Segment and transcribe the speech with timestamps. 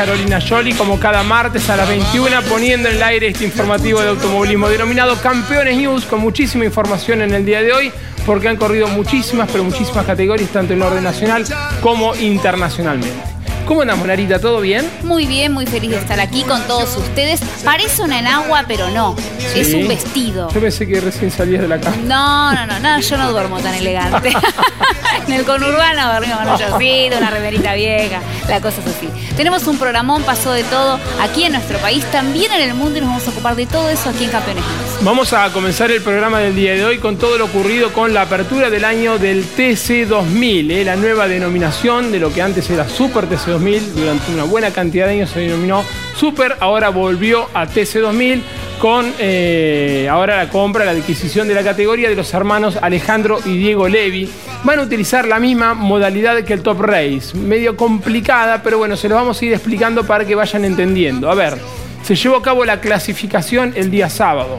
[0.00, 4.08] Carolina Yoli, como cada martes a las 21, poniendo en el aire este informativo de
[4.08, 7.92] automovilismo denominado Campeones News, con muchísima información en el día de hoy,
[8.24, 11.44] porque han corrido muchísimas, pero muchísimas categorías, tanto en orden nacional
[11.82, 13.39] como internacionalmente.
[13.70, 14.40] ¿Cómo andamos, Narita?
[14.40, 14.90] ¿Todo bien?
[15.04, 17.38] Muy bien, muy feliz de estar aquí con todos ustedes.
[17.64, 19.14] Parece una enagua, pero no.
[19.54, 20.50] Es un vestido.
[20.52, 21.96] Yo pensé que recién salías de la cama.
[21.98, 24.32] No, no, no, no, yo no duermo tan elegante.
[25.28, 29.08] en el conurbano dormimos con un una remerita vieja, la cosa es así.
[29.36, 33.02] Tenemos un programón, pasó de todo aquí en nuestro país, también en el mundo y
[33.02, 34.64] nos vamos a ocupar de todo eso aquí en Campeones
[35.02, 38.22] Vamos a comenzar el programa del día de hoy con todo lo ocurrido con la
[38.22, 40.84] apertura del año del TC2000, ¿eh?
[40.84, 45.12] la nueva denominación de lo que antes era Super TC2000 durante una buena cantidad de
[45.12, 45.84] años se denominó
[46.16, 48.40] Super, ahora volvió a TC2000
[48.80, 53.58] con eh, ahora la compra, la adquisición de la categoría de los hermanos Alejandro y
[53.58, 54.30] Diego Levi.
[54.64, 59.08] Van a utilizar la misma modalidad que el Top Race, medio complicada, pero bueno, se
[59.08, 61.30] lo vamos a ir explicando para que vayan entendiendo.
[61.30, 61.58] A ver,
[62.02, 64.58] se llevó a cabo la clasificación el día sábado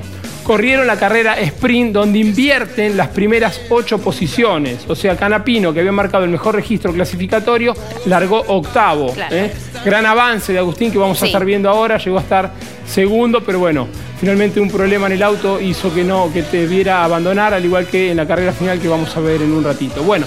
[0.52, 4.80] corrieron la carrera sprint donde invierten las primeras ocho posiciones.
[4.90, 7.74] O sea, Canapino, que había marcado el mejor registro clasificatorio,
[8.08, 9.16] largó octavo.
[9.30, 9.50] ¿eh?
[9.86, 12.52] Gran avance de Agustín que vamos a estar viendo ahora, llegó a estar
[12.86, 13.88] segundo, pero bueno,
[14.20, 17.88] finalmente un problema en el auto hizo que no, que te viera abandonar, al igual
[17.88, 20.04] que en la carrera final que vamos a ver en un ratito.
[20.04, 20.26] Bueno,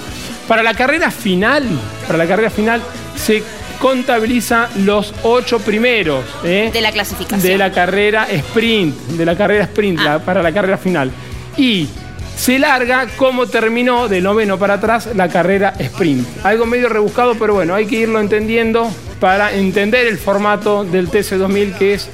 [0.48, 1.64] para la carrera final,
[2.06, 2.80] para la carrera final
[3.14, 3.42] se
[3.84, 6.70] contabiliza los ocho primeros ¿eh?
[6.72, 7.42] de la clasificación.
[7.42, 10.20] De la carrera sprint, de la carrera sprint ah.
[10.24, 11.10] para la carrera final.
[11.58, 11.86] Y
[12.34, 16.26] se larga como terminó de noveno para atrás la carrera sprint.
[16.46, 18.90] Algo medio rebuscado, pero bueno, hay que irlo entendiendo
[19.20, 22.08] para entender el formato del TC2000 que es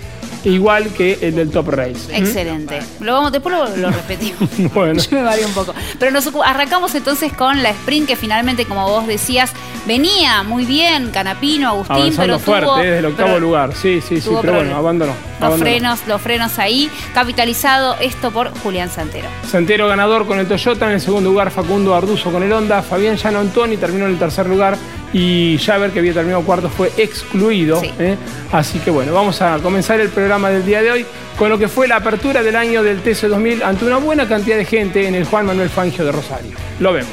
[0.44, 2.16] igual que el del Top Race.
[2.16, 2.80] Excelente.
[3.00, 4.48] Lo vamos, después lo, lo repetimos.
[4.74, 5.02] Bueno.
[5.02, 5.74] Yo me varía un poco.
[5.98, 9.52] Pero nos arrancamos entonces con la sprint que finalmente, como vos decías,
[9.86, 13.74] venía muy bien, Canapino, Agustín, Avanzando pero fuerte, tuvo, eh, desde el octavo pero lugar.
[13.74, 15.12] Sí, sí, sí, pero bueno, abandonó.
[15.12, 15.62] Los abandonó.
[15.62, 19.28] frenos, los frenos ahí, capitalizado esto por Julián Santero.
[19.50, 23.16] Santero ganador con el Toyota, en el segundo lugar Facundo Arduzo con el Honda, Fabián
[23.16, 24.76] Llano Antoni terminó en el tercer lugar
[25.12, 27.80] y Javer, que había terminado cuarto, fue excluido.
[27.80, 27.90] Sí.
[27.98, 28.16] ¿eh?
[28.52, 31.68] Así que bueno, vamos a comenzar el programa del día de hoy con lo que
[31.68, 35.24] fue la apertura del año del TC2000 ante una buena cantidad de gente en el
[35.24, 36.52] Juan Manuel Fangio de Rosario.
[36.78, 37.10] Lo vemos.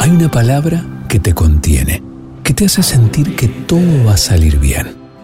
[0.00, 2.02] Hay una palabra que te contiene,
[2.42, 5.05] que te hace sentir que todo va a salir bien.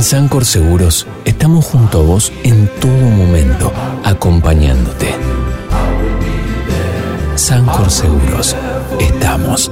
[0.00, 3.70] En Sancor Seguros estamos junto a vos en todo momento,
[4.02, 5.14] acompañándote.
[7.34, 8.56] Sancor Seguros,
[8.98, 9.70] estamos.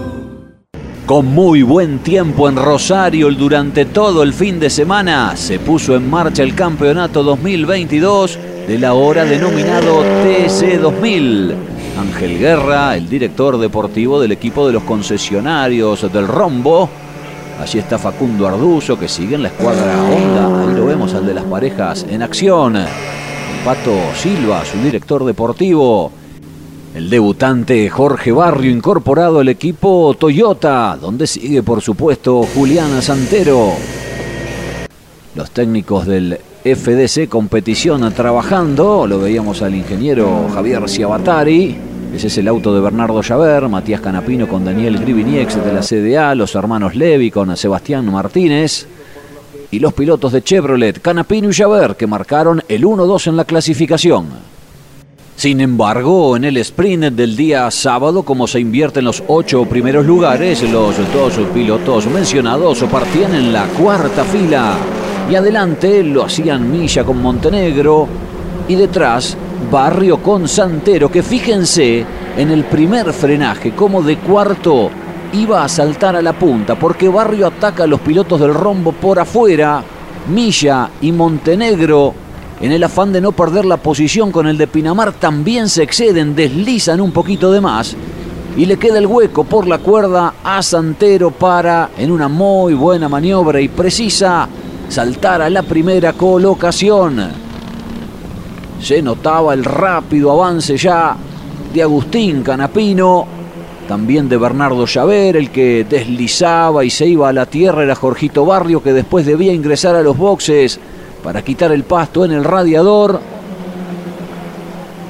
[1.06, 6.10] Con muy buen tiempo en Rosario durante todo el fin de semana, se puso en
[6.10, 11.54] marcha el campeonato 2022 de la hora denominado TC2000.
[11.98, 16.90] Ángel Guerra, el director deportivo del equipo de los concesionarios del Rombo.
[17.58, 20.62] Allí está Facundo Arduzo que sigue en la escuadra Honda.
[20.62, 22.76] Ahí lo vemos al de las parejas en acción.
[22.76, 22.87] El
[23.64, 26.12] Pato Silva, su director deportivo.
[26.94, 33.72] El debutante Jorge Barrio incorporado al equipo Toyota, donde sigue por supuesto Juliana Santero.
[35.34, 41.88] Los técnicos del FDC Competición trabajando, lo veíamos al ingeniero Javier Ciabatari.
[42.14, 46.34] Ese es el auto de Bernardo Llaver, Matías Canapino con Daniel Griviniex de la CDA,
[46.34, 48.87] los hermanos Levi con Sebastián Martínez
[49.70, 54.26] y los pilotos de Chevrolet, Canapino y Llaver, que marcaron el 1-2 en la clasificación.
[55.37, 60.62] Sin embargo, en el sprint del día sábado, como se invierten los ocho primeros lugares,
[60.64, 64.76] los dos pilotos mencionados partían en la cuarta fila.
[65.31, 68.08] Y adelante lo hacían Milla con Montenegro.
[68.66, 69.37] Y detrás,
[69.70, 72.05] Barrio con Santero, que fíjense
[72.37, 74.90] en el primer frenaje, como de cuarto
[75.32, 79.19] iba a saltar a la punta, porque Barrio ataca a los pilotos del rombo por
[79.19, 79.82] afuera.
[80.28, 82.14] Milla y Montenegro
[82.60, 86.34] en el afán de no perder la posición con el de Pinamar, también se exceden,
[86.34, 87.96] deslizan un poquito de más
[88.56, 93.08] y le queda el hueco por la cuerda a Santero para, en una muy buena
[93.08, 94.49] maniobra y precisa,
[94.88, 97.47] saltar a la primera colocación.
[98.80, 101.16] Se notaba el rápido avance ya
[101.72, 103.26] de Agustín Canapino,
[103.88, 108.44] también de Bernardo Llaver, el que deslizaba y se iba a la tierra era Jorgito
[108.44, 110.78] Barrio, que después debía ingresar a los boxes
[111.22, 113.20] para quitar el pasto en el radiador.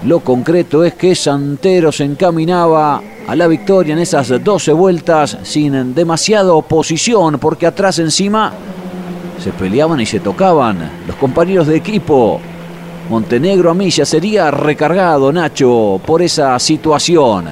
[0.04, 5.94] Lo concreto es que Santero se encaminaba a la victoria en esas 12 vueltas sin
[5.94, 8.52] demasiada oposición, porque atrás encima
[9.42, 12.40] se peleaban y se tocaban los compañeros de equipo.
[13.08, 17.46] Montenegro a Milla sería recargado, Nacho, por esa situación.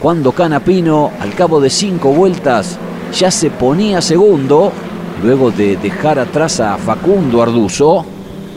[0.00, 2.78] Cuando Canapino, al cabo de cinco vueltas,
[3.12, 4.72] ya se ponía segundo,
[5.22, 8.06] luego de dejar atrás a Facundo Arduzo,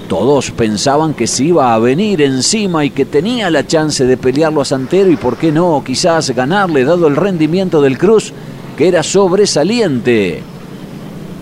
[0.07, 4.61] todos pensaban que se iba a venir encima y que tenía la chance de pelearlo
[4.61, 8.31] a Santero y por qué no, quizás ganarle dado el rendimiento del Cruz,
[8.77, 10.41] que era sobresaliente.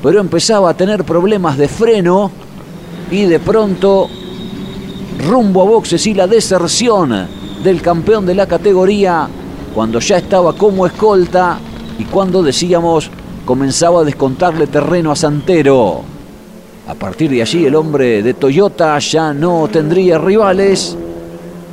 [0.02, 2.32] Pero empezaba a tener problemas de freno
[3.12, 4.10] y de pronto
[5.20, 7.28] rumbo a boxes y la deserción
[7.64, 9.28] del campeón de la categoría
[9.74, 11.60] cuando ya estaba como escolta
[11.98, 13.12] y cuando decíamos
[13.46, 16.02] comenzaba a descontarle terreno a Santero.
[16.88, 20.98] A partir de allí el hombre de Toyota ya no tendría rivales.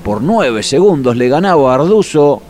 [0.05, 2.43] Por nueve segundos le ganaba a Arduzo.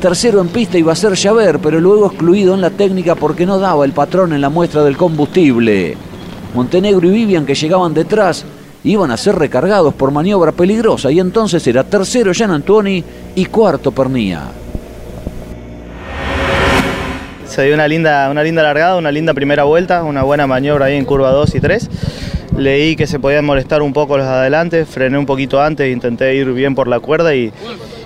[0.00, 3.58] Tercero en pista iba a ser Javer, pero luego excluido en la técnica porque no
[3.58, 5.96] daba el patrón en la muestra del combustible.
[6.54, 8.44] Montenegro y Vivian que llegaban detrás
[8.84, 13.92] iban a ser recargados por maniobra peligrosa y entonces era tercero Gian Antoni y cuarto
[13.92, 14.42] Pernía.
[17.46, 20.96] Se dio una linda, una linda largada, una linda primera vuelta, una buena maniobra ahí
[20.96, 21.90] en curva 2 y 3.
[22.56, 26.34] Leí que se podían molestar un poco los de adelante, frené un poquito antes, intenté
[26.34, 27.52] ir bien por la cuerda y,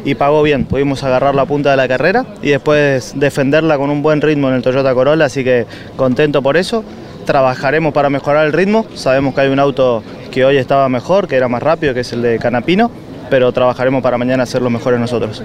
[0.05, 0.65] y pagó bien.
[0.65, 4.55] Pudimos agarrar la punta de la carrera y después defenderla con un buen ritmo en
[4.55, 5.67] el Toyota Corolla, así que
[5.97, 6.83] contento por eso.
[7.27, 8.87] Trabajaremos para mejorar el ritmo.
[8.95, 12.13] Sabemos que hay un auto que hoy estaba mejor, que era más rápido, que es
[12.15, 12.91] el de Canapino,
[13.29, 15.43] pero trabajaremos para mañana hacerlo mejores nosotros.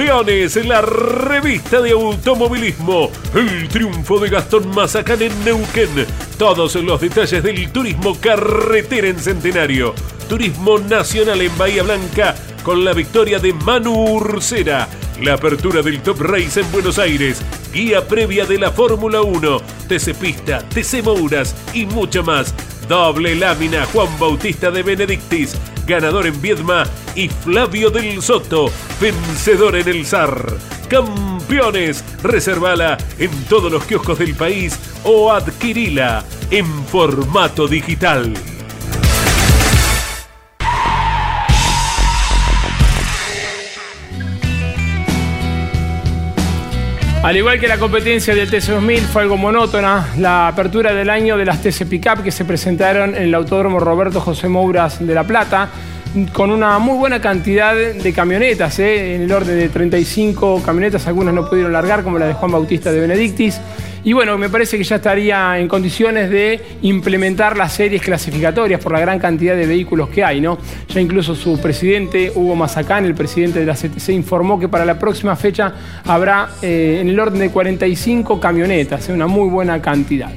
[0.00, 3.10] Campeones, la revista de automovilismo.
[3.34, 6.06] El triunfo de Gastón Mazacán en Neuquén.
[6.38, 9.94] Todos los detalles del turismo carretera en Centenario.
[10.26, 14.88] Turismo nacional en Bahía Blanca con la victoria de Manu Ursera.
[15.20, 17.42] La apertura del Top Race en Buenos Aires.
[17.70, 19.60] Guía previa de la Fórmula 1.
[19.86, 22.54] TC Pista, TC Mouras y mucho más.
[22.88, 25.56] Doble lámina Juan Bautista de Benedictis,
[25.90, 26.84] ganador en Viedma,
[27.16, 28.70] y Flavio del Soto,
[29.00, 30.56] vencedor en el SAR.
[30.88, 38.32] Campeones, reservala en todos los kioscos del país o adquirila en formato digital.
[47.22, 51.44] Al igual que la competencia del TC2000 fue algo monótona, la apertura del año de
[51.44, 55.68] las TC Pickup que se presentaron en el Autódromo Roberto José Mouras de La Plata,
[56.32, 59.16] con una muy buena cantidad de camionetas, ¿eh?
[59.16, 62.90] en el orden de 35 camionetas, algunas no pudieron largar, como la de Juan Bautista
[62.90, 63.60] de Benedictis.
[64.02, 68.92] Y bueno, me parece que ya estaría en condiciones de implementar las series clasificatorias por
[68.92, 70.58] la gran cantidad de vehículos que hay, ¿no?
[70.88, 74.98] Ya incluso su presidente, Hugo Mazacán, el presidente de la CTC, informó que para la
[74.98, 79.12] próxima fecha habrá eh, en el orden de 45 camionetas, ¿eh?
[79.12, 80.30] una muy buena cantidad.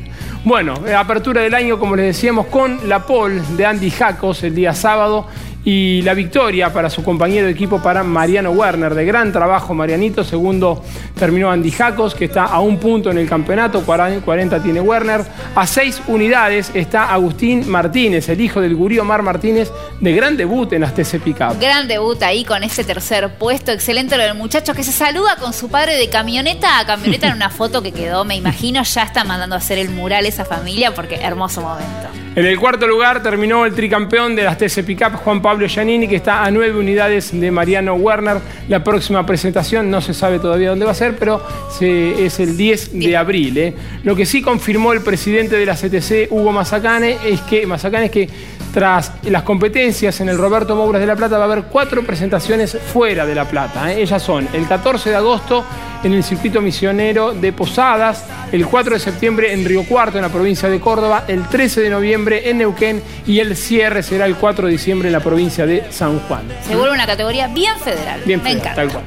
[0.44, 4.74] Bueno, apertura del año, como les decíamos, con la pole de Andy Jacos el día
[4.74, 5.26] sábado
[5.66, 8.94] y la victoria para su compañero de equipo para Mariano Werner.
[8.94, 10.24] De gran trabajo Marianito.
[10.24, 10.84] Segundo
[11.18, 13.82] terminó Andy Jacos, que está a un punto en el campeonato.
[13.84, 15.24] 40 tiene Werner.
[15.56, 20.74] A seis unidades está Agustín Martínez, el hijo del gurí Omar Martínez, de gran debut
[20.74, 21.60] en las TC Pickup.
[21.60, 23.72] Gran debut ahí con ese tercer puesto.
[23.72, 27.36] Excelente lo del muchacho que se saluda con su padre de camioneta a camioneta en
[27.36, 28.26] una foto que quedó.
[28.26, 32.10] Me imagino ya está mandando a hacer el mural esa familia porque hermoso momento.
[32.36, 36.18] En el cuarto lugar terminó el tricampeón de las TC Pickup, Juan Pablo Giannini, que
[36.18, 38.38] está a nueve unidades de Mariano Werner.
[38.68, 41.42] La próxima presentación no se sabe todavía dónde va a ser, pero
[41.80, 43.58] es el 10 de abril.
[43.58, 43.74] ¿eh?
[44.04, 48.12] Lo que sí confirmó el presidente de la CTC, Hugo Mazacane, es que, Mazacane, es
[48.12, 48.30] que
[48.74, 52.76] tras las competencias en el Roberto Mouras de La Plata va a haber cuatro presentaciones
[52.92, 53.94] fuera de La Plata.
[53.94, 54.02] ¿eh?
[54.02, 55.64] Ellas son el 14 de agosto
[56.04, 60.30] en el circuito misionero de Posadas, el 4 de septiembre en Río Cuarto, en la
[60.30, 64.66] provincia de Córdoba, el 13 de noviembre en Neuquén y el cierre será el 4
[64.66, 66.42] de diciembre en la provincia de San Juan.
[66.68, 68.22] Se vuelve una categoría bien federal.
[68.26, 69.04] Bien federal, tal cual.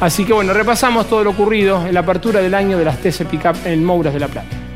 [0.00, 3.26] Así que bueno, repasamos todo lo ocurrido en la apertura del año de las TC
[3.28, 4.67] Pickup en Mouras de la Plata.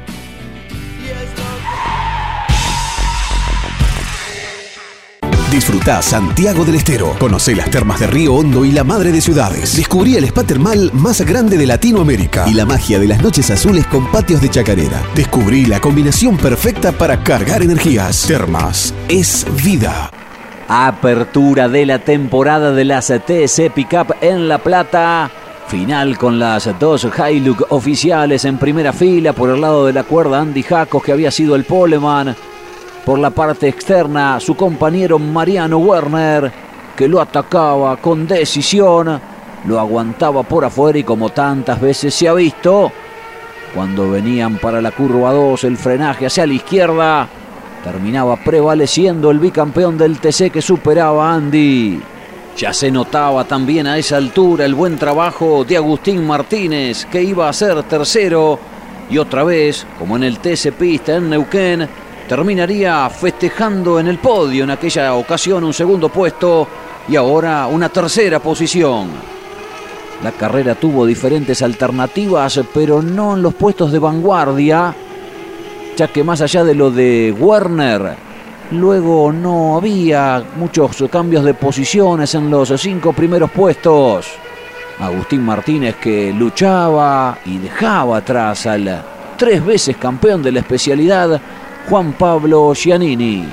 [5.63, 7.15] Disfruta Santiago del Estero.
[7.21, 9.77] Conoce las termas de Río Hondo y la madre de ciudades.
[9.77, 13.87] Descubrí el spa termal más grande de Latinoamérica y la magia de las noches azules
[13.87, 15.01] con patios de chacarera.
[15.15, 18.27] Descubrí la combinación perfecta para cargar energías.
[18.27, 20.11] Termas es vida.
[20.67, 25.31] Apertura de la temporada de las TC Pickup en La Plata.
[25.69, 30.41] Final con las dos Hilux oficiales en primera fila por el lado de la cuerda
[30.41, 32.35] Andy Jacos que había sido el poleman
[33.05, 36.53] por la parte externa su compañero Mariano Werner,
[36.97, 39.21] que lo atacaba con decisión,
[39.65, 42.93] lo aguantaba por afuera y como tantas veces se ha visto,
[43.75, 47.29] cuando venían para la curva 2 el frenaje hacia la izquierda,
[47.83, 52.01] terminaba prevaleciendo el bicampeón del TC que superaba a Andy.
[52.57, 57.49] Ya se notaba también a esa altura el buen trabajo de Agustín Martínez, que iba
[57.49, 58.59] a ser tercero,
[59.11, 61.89] y otra vez, como en el TC Pista en Neuquén,
[62.33, 66.67] terminaría festejando en el podio en aquella ocasión un segundo puesto
[67.07, 69.11] y ahora una tercera posición.
[70.25, 74.95] La carrera tuvo diferentes alternativas, pero no en los puestos de vanguardia,
[75.95, 78.17] ya que más allá de lo de Werner,
[78.71, 84.27] luego no había muchos cambios de posiciones en los cinco primeros puestos.
[85.01, 89.05] Agustín Martínez que luchaba y dejaba atrás al
[89.37, 91.39] tres veces campeón de la especialidad
[91.89, 93.47] Juan Pablo Giannini.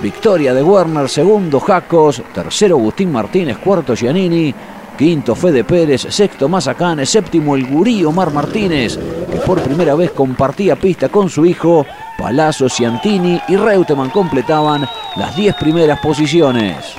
[0.00, 4.54] Victoria de Werner, segundo Jacos, tercero Agustín Martínez, cuarto Giannini,
[4.98, 8.98] quinto Fede Pérez, sexto Mazacane, séptimo el gurí Omar Martínez,
[9.30, 11.86] que por primera vez compartía pista con su hijo,
[12.18, 14.86] Palazzo Ciantini y Reutemann completaban
[15.16, 16.96] las diez primeras posiciones.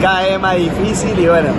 [0.00, 1.58] Cae más difícil y bueno,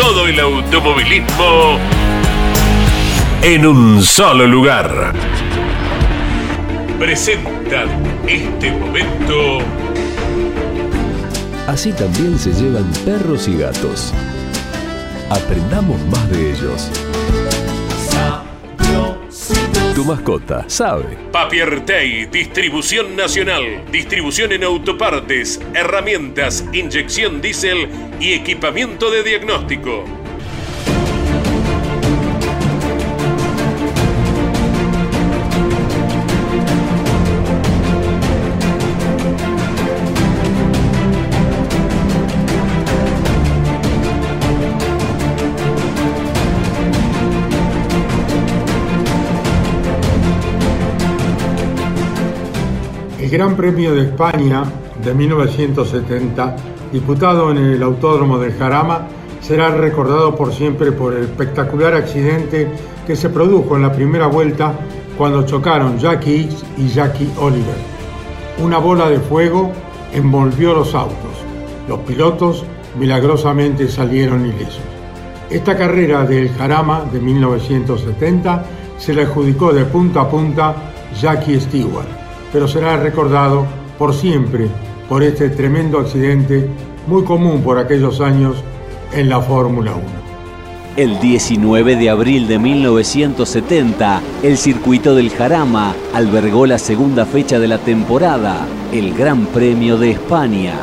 [0.00, 1.78] Todo el automovilismo
[3.42, 5.12] en un solo lugar.
[6.98, 7.88] Presentan
[8.26, 9.58] este momento.
[11.66, 14.14] Así también se llevan perros y gatos.
[15.28, 16.90] Aprendamos más de ellos.
[20.00, 21.18] Tu mascota sabe.
[21.30, 27.86] Papiertei, distribución nacional, distribución en autopartes, herramientas, inyección diésel
[28.18, 30.19] y equipamiento de diagnóstico.
[53.30, 54.64] Gran Premio de España
[55.04, 56.56] de 1970,
[56.90, 59.06] disputado en el Autódromo del Jarama,
[59.40, 62.66] será recordado por siempre por el espectacular accidente
[63.06, 64.74] que se produjo en la primera vuelta
[65.16, 67.76] cuando chocaron Jackie X y Jackie Oliver.
[68.58, 69.70] Una bola de fuego
[70.12, 71.44] envolvió los autos.
[71.86, 72.64] Los pilotos
[72.98, 74.82] milagrosamente salieron ilesos.
[75.48, 78.64] Esta carrera del Jarama de 1970
[78.98, 80.74] se le adjudicó de punta a punta
[81.20, 82.19] Jackie Stewart
[82.52, 83.66] pero será recordado
[83.98, 84.68] por siempre
[85.08, 86.68] por este tremendo accidente
[87.06, 88.56] muy común por aquellos años
[89.12, 90.20] en la Fórmula 1.
[90.96, 97.68] El 19 de abril de 1970, el circuito del Jarama albergó la segunda fecha de
[97.68, 100.74] la temporada, el Gran Premio de España.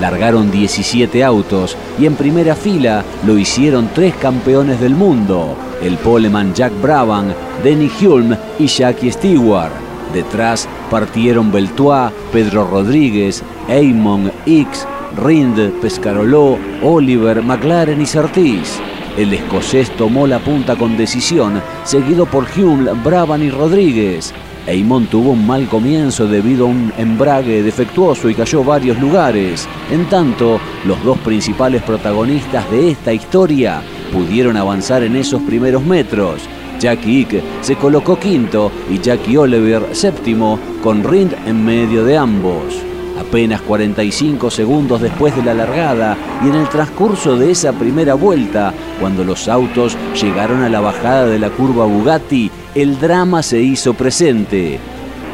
[0.00, 6.54] Largaron 17 autos y en primera fila lo hicieron tres campeones del mundo, el poleman
[6.54, 7.32] Jack Brabham,
[7.62, 9.72] Denny Hulme y Jackie Stewart.
[10.12, 14.86] Detrás partieron Beltois, Pedro Rodríguez, Eamon, X,
[15.24, 18.78] Rind, Pescaroló, Oliver, McLaren y Sartis.
[19.16, 24.34] El escocés tomó la punta con decisión, seguido por Hume, Brabham y Rodríguez.
[24.66, 29.66] Eamon tuvo un mal comienzo debido a un embrague defectuoso y cayó varios lugares.
[29.90, 33.80] En tanto, los dos principales protagonistas de esta historia
[34.12, 36.42] pudieron avanzar en esos primeros metros.
[36.78, 42.82] Jackie Ike se colocó quinto y Jackie Oliver séptimo, con Rind en medio de ambos.
[43.18, 48.72] Apenas 45 segundos después de la largada y en el transcurso de esa primera vuelta,
[49.00, 53.94] cuando los autos llegaron a la bajada de la curva Bugatti, el drama se hizo
[53.94, 54.80] presente.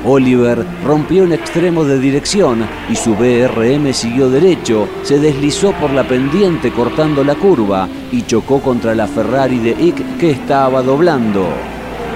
[0.05, 6.07] Oliver rompió un extremo de dirección y su BRM siguió derecho, se deslizó por la
[6.07, 11.47] pendiente cortando la curva y chocó contra la Ferrari de Ick que estaba doblando.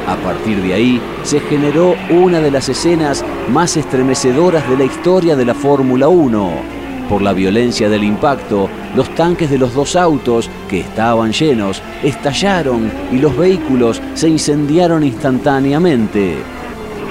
[0.06, 5.36] A partir de ahí se generó una de las escenas más estremecedoras de la historia
[5.36, 6.82] de la Fórmula 1.
[7.08, 12.90] Por la violencia del impacto, los tanques de los dos autos, que estaban llenos, estallaron
[13.12, 16.38] y los vehículos se incendiaron instantáneamente.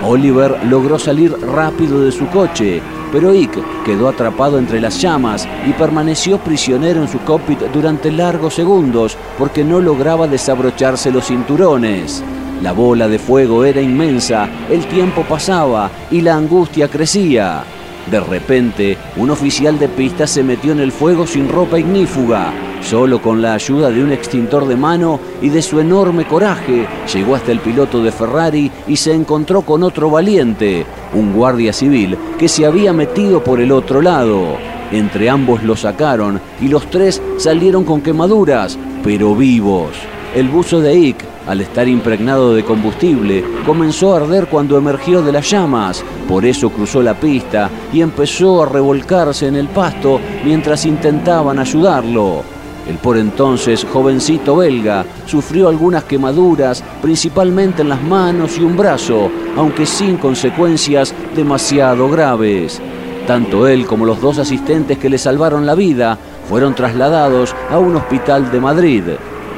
[0.04, 5.74] Oliver logró salir rápido de su coche, pero Ick quedó atrapado entre las llamas y
[5.74, 12.24] permaneció prisionero en su cockpit durante largos segundos porque no lograba desabrocharse los cinturones.
[12.62, 17.64] La bola de fuego era inmensa, el tiempo pasaba y la angustia crecía.
[18.10, 22.52] De repente, un oficial de pista se metió en el fuego sin ropa ignífuga.
[22.82, 27.36] Solo con la ayuda de un extintor de mano y de su enorme coraje, llegó
[27.36, 32.48] hasta el piloto de Ferrari y se encontró con otro valiente, un guardia civil, que
[32.48, 34.58] se había metido por el otro lado.
[34.92, 39.92] Entre ambos lo sacaron y los tres salieron con quemaduras, pero vivos.
[40.36, 45.32] El buzo de Ick, al estar impregnado de combustible, comenzó a arder cuando emergió de
[45.32, 46.04] las llamas.
[46.28, 52.61] Por eso cruzó la pista y empezó a revolcarse en el pasto mientras intentaban ayudarlo.
[52.92, 59.32] El por entonces jovencito belga sufrió algunas quemaduras, principalmente en las manos y un brazo,
[59.56, 62.82] aunque sin consecuencias demasiado graves.
[63.26, 66.18] Tanto él como los dos asistentes que le salvaron la vida
[66.50, 69.04] fueron trasladados a un hospital de Madrid.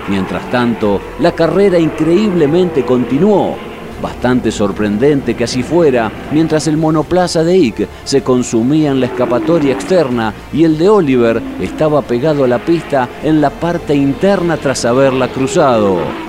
[0.09, 3.72] Mientras tanto, la carrera increíblemente continuó.
[4.03, 9.71] Bastante sorprendente que así fuera, mientras el monoplaza de Ick se consumía en la escapatoria
[9.71, 14.83] externa y el de Oliver estaba pegado a la pista en la parte interna tras
[14.83, 16.22] haberla cruzado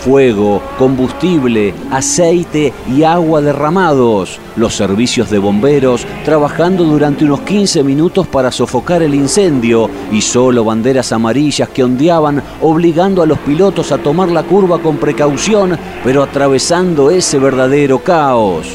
[0.00, 4.38] fuego, combustible, aceite y agua derramados.
[4.56, 10.64] Los servicios de bomberos trabajando durante unos 15 minutos para sofocar el incendio y solo
[10.64, 16.22] banderas amarillas que ondeaban obligando a los pilotos a tomar la curva con precaución, pero
[16.22, 18.66] atravesando ese verdadero caos.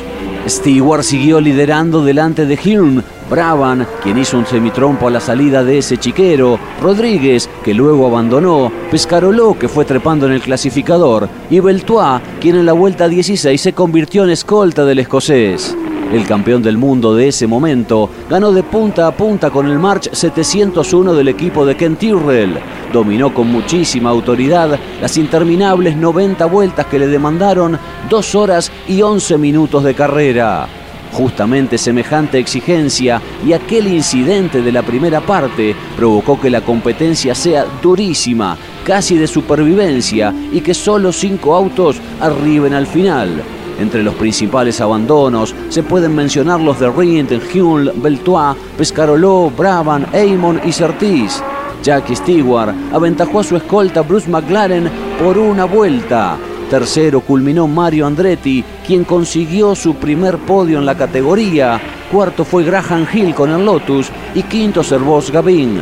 [0.47, 5.79] Stewart siguió liderando delante de Hilm, Bravan, quien hizo un semitrompo a la salida de
[5.79, 12.21] ese chiquero, Rodríguez, que luego abandonó, Pescaroló, que fue trepando en el clasificador, y Beltois,
[12.39, 15.75] quien en la vuelta 16 se convirtió en escolta del escocés.
[16.13, 20.09] El campeón del mundo de ese momento ganó de punta a punta con el March
[20.11, 22.59] 701 del equipo de Ken Tyrrell.
[22.93, 29.39] Dominó con muchísima autoridad las interminables 90 vueltas que le demandaron 2 horas y 11
[29.39, 30.84] minutos de carrera.
[31.15, 37.65] Justamente semejante exigencia y aquel incidente de la primera parte provocó que la competencia sea
[37.81, 43.41] durísima, casi de supervivencia, y que solo cinco autos arriben al final.
[43.79, 50.59] Entre los principales abandonos se pueden mencionar los de Rindt, Hull, Beltois, Pescaroló, Brabham, Eamon
[50.65, 51.41] y Surtees.
[51.81, 56.37] Jackie Stewart aventajó a su escolta Bruce McLaren por una vuelta.
[56.69, 61.79] Tercero culminó Mario Andretti, quien consiguió su primer podio en la categoría.
[62.11, 65.79] Cuarto fue Graham Hill con el Lotus y quinto Servos Gavin.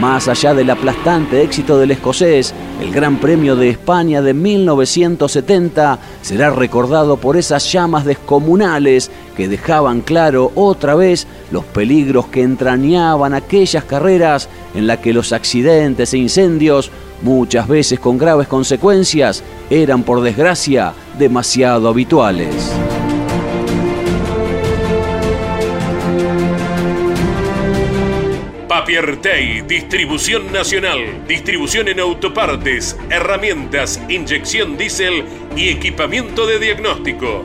[0.00, 6.50] Más allá del aplastante éxito del escocés, el Gran Premio de España de 1970 será
[6.50, 13.84] recordado por esas llamas descomunales que dejaban claro otra vez los peligros que entrañaban aquellas
[13.84, 16.90] carreras en las que los accidentes e incendios,
[17.22, 22.72] muchas veces con graves consecuencias, eran por desgracia demasiado habituales.
[28.68, 35.24] Papiertei, distribución nacional, distribución en autopartes, herramientas, inyección diésel
[35.56, 37.42] y equipamiento de diagnóstico.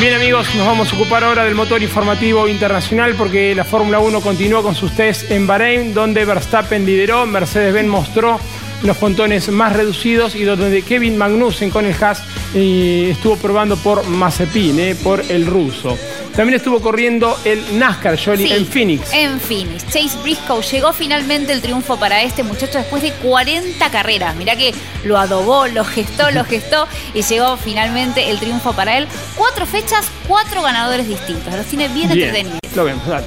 [0.00, 4.22] Bien amigos, nos vamos a ocupar ahora del motor informativo internacional porque la Fórmula 1
[4.22, 8.40] continúa con sus test en Bahrein, donde Verstappen lideró, Mercedes-Benz mostró
[8.82, 12.22] los pontones más reducidos y donde Kevin Magnussen con el Haas
[12.54, 15.98] eh, estuvo probando por Mazepin, eh, por el ruso.
[16.36, 19.12] También estuvo corriendo el NASCAR, Sí, en Phoenix.
[19.12, 19.84] En Phoenix.
[19.86, 24.36] Chase Briscoe llegó finalmente el triunfo para este muchacho después de 40 carreras.
[24.36, 24.72] Mirá que
[25.04, 29.06] lo adobó, lo gestó, lo gestó y llegó finalmente el triunfo para él.
[29.36, 31.52] Cuatro fechas, cuatro ganadores distintos.
[31.52, 32.60] Los tiene bien, Bien, entretenidos.
[32.74, 33.26] lo vemos, dale.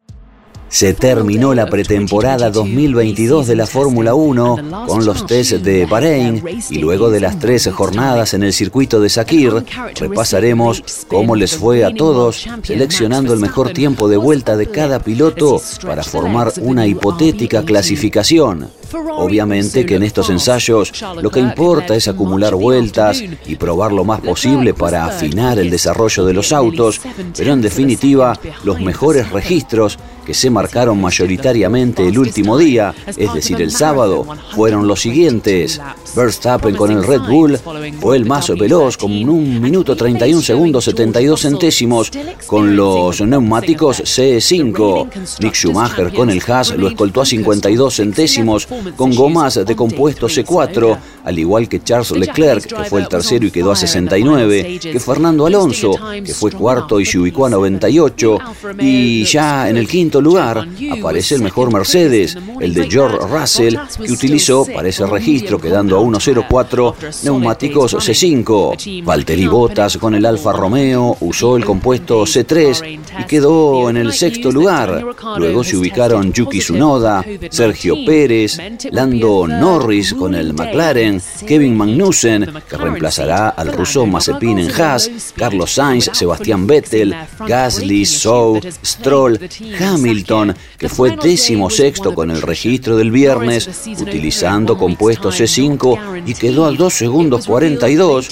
[0.71, 6.79] Se terminó la pretemporada 2022 de la Fórmula 1 con los test de Bahrein y
[6.79, 9.65] luego de las tres jornadas en el circuito de Sakir,
[9.99, 15.61] repasaremos cómo les fue a todos seleccionando el mejor tiempo de vuelta de cada piloto
[15.85, 18.69] para formar una hipotética clasificación.
[18.93, 24.21] Obviamente que en estos ensayos lo que importa es acumular vueltas y probar lo más
[24.21, 27.01] posible para afinar el desarrollo de los autos,
[27.35, 33.61] pero en definitiva los mejores registros que se marcaron mayoritariamente el último día, es decir,
[33.61, 34.25] el sábado,
[34.55, 35.81] fueron los siguientes.
[36.15, 37.57] Verstappen con el Red Bull
[37.99, 42.11] fue el más veloz con un minuto 31 segundos 72 centésimos
[42.45, 45.41] con los neumáticos CE5.
[45.41, 50.97] Mick Schumacher con el Haas lo escoltó a 52 centésimos con gomas de compuesto C4,
[51.23, 55.45] al igual que Charles Leclerc, que fue el tercero y quedó a 69, que Fernando
[55.45, 55.91] Alonso,
[56.23, 58.37] que fue cuarto y se ubicó a 98,
[58.79, 64.11] y ya en el quinto lugar aparece el mejor Mercedes, el de George Russell, que
[64.11, 69.03] utilizó para ese registro, quedando a 1.04 neumáticos C5.
[69.03, 74.51] Valtteri Bottas con el Alfa Romeo usó el compuesto C3 y quedó en el sexto
[74.51, 75.03] lugar.
[75.37, 78.57] Luego se ubicaron Yuki Tsunoda, Sergio Pérez,
[78.91, 85.73] Lando Norris con el McLaren, Kevin Magnussen, que reemplazará al ruso Mazepin en Haas, Carlos
[85.73, 87.15] Sainz, Sebastián Vettel,
[87.47, 89.39] Gasly, Zhou, Stroll,
[89.79, 96.65] Hamilton, que fue décimo sexto con el registro del viernes, utilizando compuesto C5 y quedó
[96.65, 98.29] a 2 segundos 42,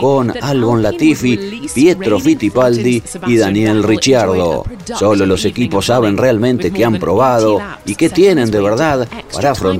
[0.00, 4.64] con Albon Latifi, Pietro Fittipaldi y Daniel Ricciardo.
[4.98, 9.79] Solo los equipos saben realmente qué han probado y qué tienen de verdad para afrontar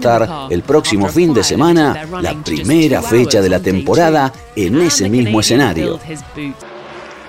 [0.51, 5.99] el próximo fin de semana la primera fecha de la temporada en ese mismo escenario.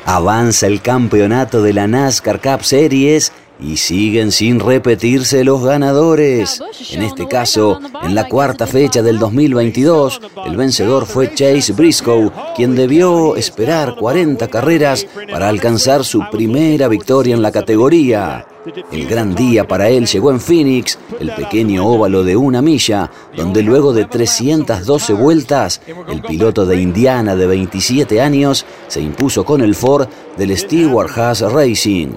[0.06, 3.32] Avanza el campeonato de la NASCAR Cup Series
[3.62, 6.62] y siguen sin repetirse los ganadores.
[6.92, 12.76] En este caso, en la cuarta fecha del 2022, el vencedor fue Chase Briscoe, quien
[12.76, 18.48] debió esperar 40 carreras para alcanzar su primera victoria en la categoría.
[18.92, 23.64] El gran día para él llegó en Phoenix, el pequeño óvalo de una milla, donde
[23.64, 29.74] luego de 312 vueltas, el piloto de Indiana de 27 años se impuso con el
[29.74, 32.10] Ford del Stewart Haas Racing.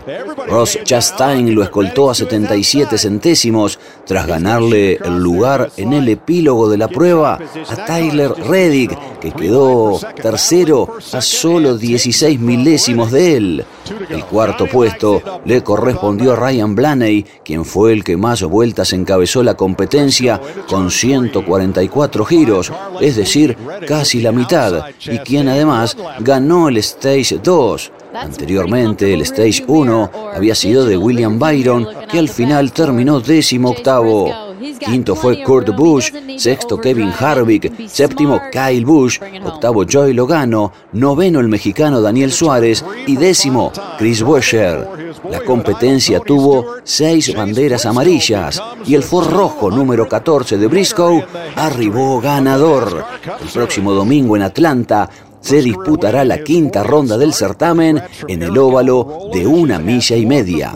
[0.49, 6.77] Ross Chastain lo escoltó a 77 centésimos tras ganarle el lugar en el epílogo de
[6.77, 13.65] la prueba a Tyler Reddick, que quedó tercero a solo 16 milésimos de él.
[14.09, 19.43] El cuarto puesto le correspondió a Ryan Blaney, quien fue el que más vueltas encabezó
[19.43, 26.79] la competencia con 144 giros, es decir, casi la mitad, y quien además ganó el
[26.79, 27.93] Stage 2.
[28.15, 34.44] Anteriormente, el Stage 1 había sido de William Byron, que al final terminó décimo octavo.
[34.79, 41.49] Quinto fue Kurt Busch, sexto Kevin Harvick, séptimo Kyle Busch, octavo Joey Logano, noveno el
[41.49, 42.85] mexicano Daniel Suárez.
[43.07, 44.87] y décimo Chris Buescher.
[45.31, 51.25] La competencia tuvo seis banderas amarillas y el Ford rojo número 14 de Briscoe
[51.57, 53.05] arribó ganador.
[53.43, 55.09] El próximo domingo en Atlanta
[55.41, 60.73] se disputará la quinta ronda del certamen en el óvalo de una milla y media.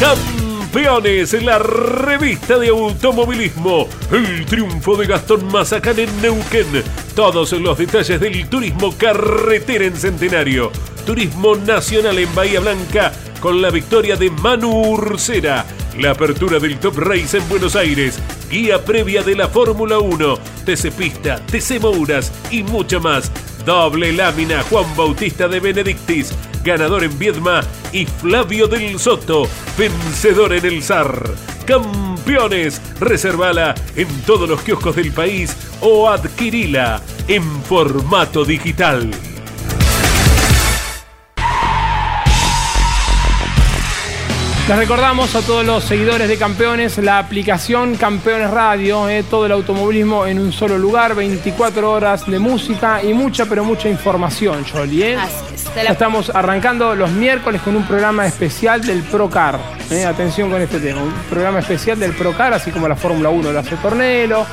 [0.00, 3.88] Campeones, la revista de automovilismo.
[4.12, 6.84] El triunfo de Gastón Mazacán en Neuquén.
[7.16, 10.70] Todos los detalles del turismo carretera en Centenario.
[11.04, 15.66] Turismo nacional en Bahía Blanca con la victoria de Manu Ursera.
[15.98, 18.20] La apertura del Top Race en Buenos Aires.
[18.48, 20.38] Guía previa de la Fórmula 1.
[20.64, 23.32] TC Pista, TC Mouras y mucho más.
[23.66, 26.32] Doble lámina Juan Bautista de Benedictis.
[26.68, 31.34] Ganador en Viedma y Flavio del Soto, vencedor en el SAR.
[31.66, 39.10] Campeones, reservala en todos los kioscos del país o adquirila en formato digital.
[44.68, 49.52] Les recordamos a todos los seguidores de Campeones la aplicación Campeones Radio, eh, todo el
[49.52, 55.04] automovilismo en un solo lugar, 24 horas de música y mucha, pero mucha información, Jolly.
[55.04, 55.18] ¿eh?
[55.88, 59.58] Estamos arrancando los miércoles con un programa especial del Procar.
[59.90, 63.50] Eh, atención con este tema, un programa especial del Procar, así como la Fórmula 1
[63.50, 64.44] lo hace Tornelo,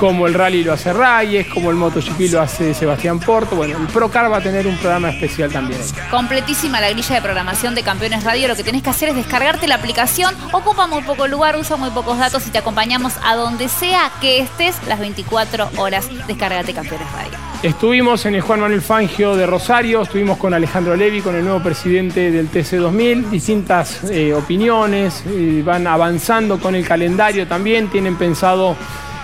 [0.00, 3.54] como el rally lo hace Reyes, como el MotoGP lo hace Sebastián Porto.
[3.54, 5.78] Bueno, el Procar va a tener un programa especial también.
[6.10, 8.48] Completísima la grilla de programación de Campeones Radio.
[8.48, 10.34] Lo que tenés que hacer es descargarte la aplicación.
[10.52, 14.38] Ocupa muy poco lugar, usa muy pocos datos y te acompañamos a donde sea que
[14.38, 16.08] estés las 24 horas.
[16.26, 17.36] Descárgate Campeones Radio.
[17.62, 21.62] Estuvimos en el Juan Manuel Fangio de Rosario, estuvimos con Alejandro Levi, con el nuevo
[21.62, 28.78] presidente del TC2000, distintas eh, opiniones, eh, van avanzando con el calendario también, tienen pensado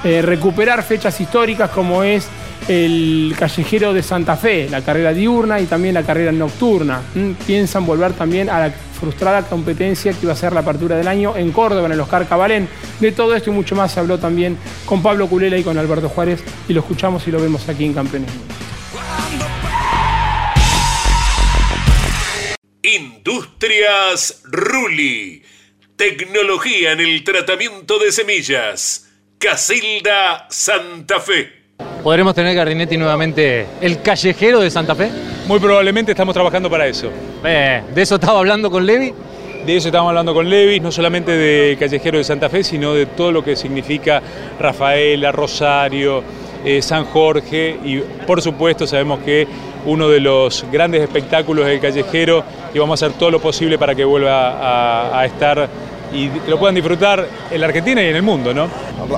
[0.05, 2.29] eh, recuperar fechas históricas como es
[2.69, 7.01] el callejero de Santa Fe, la carrera diurna y también la carrera nocturna.
[7.15, 11.07] Mm, Piensan volver también a la frustrada competencia que iba a ser la apertura del
[11.07, 12.69] año en Córdoba, en el Oscar Cabalén.
[12.99, 16.09] De todo esto y mucho más se habló también con Pablo Culela y con Alberto
[16.09, 18.31] Juárez y lo escuchamos y lo vemos aquí en Campeones.
[22.83, 25.43] Industrias Ruli.
[25.97, 29.06] Tecnología en el tratamiento de semillas.
[29.39, 31.53] Casilda Santa Fe.
[32.03, 35.11] ¿Podremos tener Gardinetti nuevamente el callejero de Santa Fe?
[35.47, 37.11] Muy probablemente estamos trabajando para eso.
[37.45, 39.13] Eh, ¿De eso estaba hablando con Levi?
[39.67, 43.07] de eso estábamos hablando con Levis, no solamente de Callejero de Santa Fe, sino de
[43.07, 44.23] todo lo que significa
[44.61, 46.23] Rafaela, Rosario,
[46.65, 49.47] eh, San Jorge y por supuesto sabemos que
[49.85, 52.45] uno de los grandes espectáculos del callejero
[52.75, 55.69] y vamos a hacer todo lo posible para que vuelva a, estar
[56.13, 58.69] y que lo puedan disfrutar en la Argentina y en el mundo, ¿no?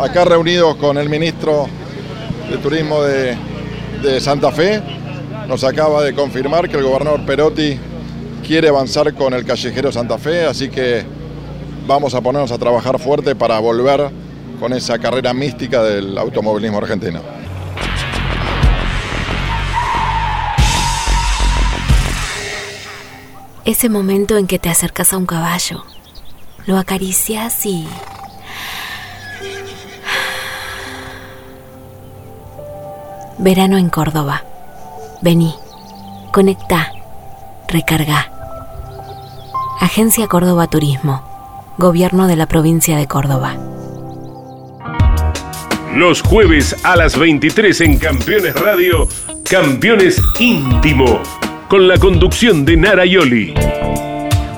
[0.00, 1.66] Acá reunidos con el ministro
[2.50, 3.36] de Turismo de,
[4.02, 4.82] de Santa Fe,
[5.46, 7.78] nos acaba de confirmar que el gobernador Perotti
[8.46, 11.04] quiere avanzar con el callejero Santa Fe, así que
[11.86, 14.10] vamos a ponernos a trabajar fuerte para volver
[14.60, 17.20] con esa carrera mística del automovilismo argentino.
[23.64, 25.84] Ese momento en que te acercas a un caballo,
[26.68, 27.88] lo acaricias y...
[33.38, 34.44] Verano en Córdoba.
[35.22, 35.54] Vení,
[36.30, 36.92] conecta,
[37.68, 38.30] recarga.
[39.80, 41.22] Agencia Córdoba Turismo,
[41.78, 43.56] Gobierno de la provincia de Córdoba.
[45.94, 49.08] Los jueves a las 23 en Campeones Radio,
[49.48, 51.22] Campeones Íntimo,
[51.68, 53.54] con la conducción de Nara Yoli.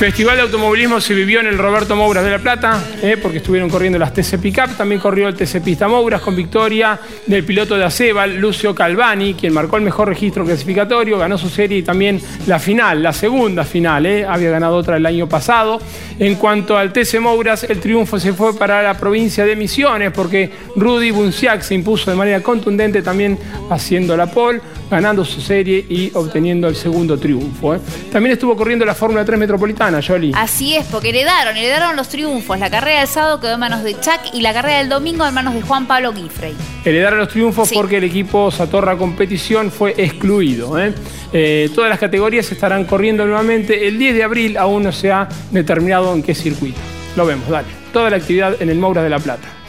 [0.00, 3.68] Festival de Automovilismo se vivió en el Roberto Mouras de La Plata, eh, porque estuvieron
[3.68, 7.84] corriendo las TC Pickup, también corrió el TC Pista Mouras con victoria del piloto de
[7.84, 12.58] Acebal, Lucio Calvani, quien marcó el mejor registro clasificatorio, ganó su serie y también la
[12.58, 15.78] final, la segunda final, eh, había ganado otra el año pasado.
[16.18, 20.50] En cuanto al TC Mouras, el triunfo se fue para la provincia de Misiones, porque
[20.76, 26.10] Rudy Bunciac se impuso de manera contundente también haciendo la pole, ganando su serie y
[26.14, 27.74] obteniendo el segundo triunfo.
[27.74, 27.80] Eh.
[28.10, 30.00] También estuvo corriendo la Fórmula 3 Metropolitana
[30.34, 32.58] Así es, porque heredaron, heredaron los triunfos.
[32.58, 35.32] La carrera del sábado quedó en manos de Chuck y la carrera del domingo en
[35.32, 36.54] manos de Juan Pablo Guifrey.
[36.84, 40.78] Heredaron los triunfos porque el equipo Satorra Competición fue excluido.
[40.78, 40.92] ¿eh?
[41.32, 43.86] Eh, todas las categorías estarán corriendo nuevamente.
[43.86, 46.80] El 10 de abril aún no se ha determinado en qué circuito.
[47.16, 47.68] Lo vemos, dale.
[47.92, 49.59] Toda la actividad en el Moura de la Plata.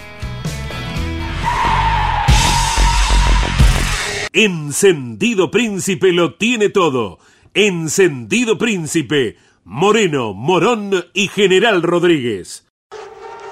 [4.33, 7.19] Encendido Príncipe lo tiene todo.
[7.53, 12.65] Encendido Príncipe Moreno, Morón y General Rodríguez.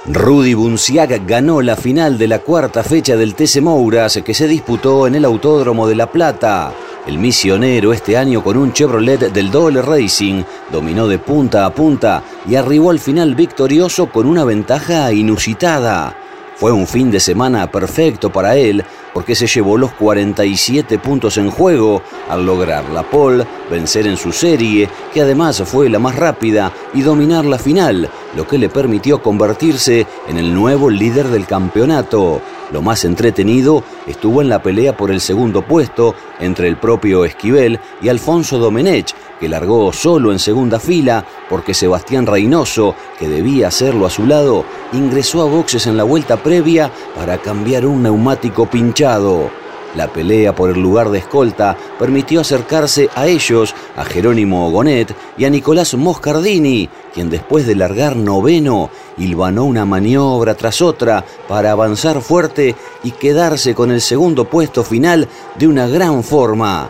[0.06, 5.06] Rudy Bunciaga ganó la final de la cuarta fecha del TC Mouras que se disputó
[5.06, 6.74] en el Autódromo de La Plata.
[7.06, 12.24] El misionero este año con un Chevrolet del Dole Racing dominó de punta a punta
[12.48, 16.16] y arribó al final victorioso con una ventaja inusitada.
[16.56, 18.84] Fue un fin de semana perfecto para él
[19.20, 24.32] porque se llevó los 47 puntos en juego al lograr la pole, vencer en su
[24.32, 29.22] serie, que además fue la más rápida, y dominar la final, lo que le permitió
[29.22, 32.42] convertirse en el nuevo líder del campeonato.
[32.72, 37.80] Lo más entretenido estuvo en la pelea por el segundo puesto entre el propio Esquivel
[38.02, 44.06] y Alfonso Domenech, que largó solo en segunda fila porque Sebastián Reynoso, que debía hacerlo
[44.06, 49.50] a su lado, ingresó a boxes en la vuelta previa para cambiar un neumático pinchado.
[49.96, 55.46] La pelea por el lugar de escolta permitió acercarse a ellos, a Jerónimo Gonet y
[55.46, 62.22] a Nicolás Moscardini, quien después de largar noveno, hilvanó una maniobra tras otra para avanzar
[62.22, 66.90] fuerte y quedarse con el segundo puesto final de una gran forma.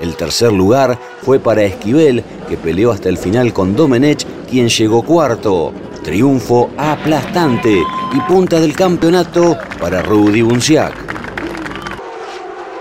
[0.00, 5.02] El tercer lugar fue para Esquivel, que peleó hasta el final con Domenech, quien llegó
[5.02, 5.74] cuarto.
[6.02, 7.82] Triunfo aplastante
[8.14, 11.19] y punta del campeonato para Rudy Bunciac.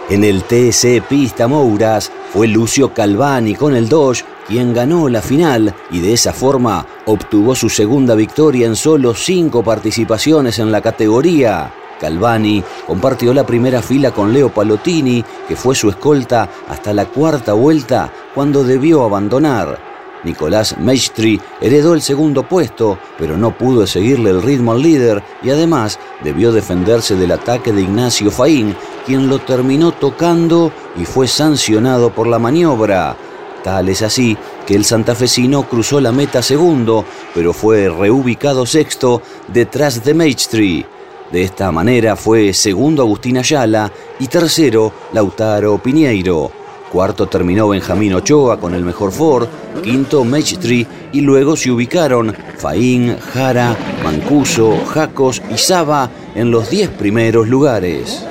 [0.10, 5.76] En el TC Pista Mouras fue Lucio Calvani con el Dodge quien ganó la final
[5.92, 11.72] y de esa forma obtuvo su segunda victoria en solo cinco participaciones en la categoría.
[12.02, 17.54] Calvani compartió la primera fila con Leo Palottini, que fue su escolta hasta la cuarta
[17.54, 19.78] vuelta cuando debió abandonar.
[20.24, 25.50] Nicolás Maestri heredó el segundo puesto, pero no pudo seguirle el ritmo al líder y
[25.50, 28.76] además debió defenderse del ataque de Ignacio Faín,
[29.10, 33.18] quien lo terminó tocando y fue sancionado por la maniobra.
[33.64, 34.38] Tal es así
[34.68, 37.04] que el santafesino cruzó la meta segundo,
[37.34, 40.86] pero fue reubicado sexto detrás de Maestri.
[41.32, 46.52] De esta manera fue segundo Agustín Ayala y tercero Lautaro Piñeiro.
[46.92, 49.48] Cuarto terminó Benjamín Ochoa con el mejor Ford,
[49.82, 56.90] quinto Maestri y luego se ubicaron Faín, Jara, Mancuso, Jacos y Saba en los diez
[56.90, 58.24] primeros lugares.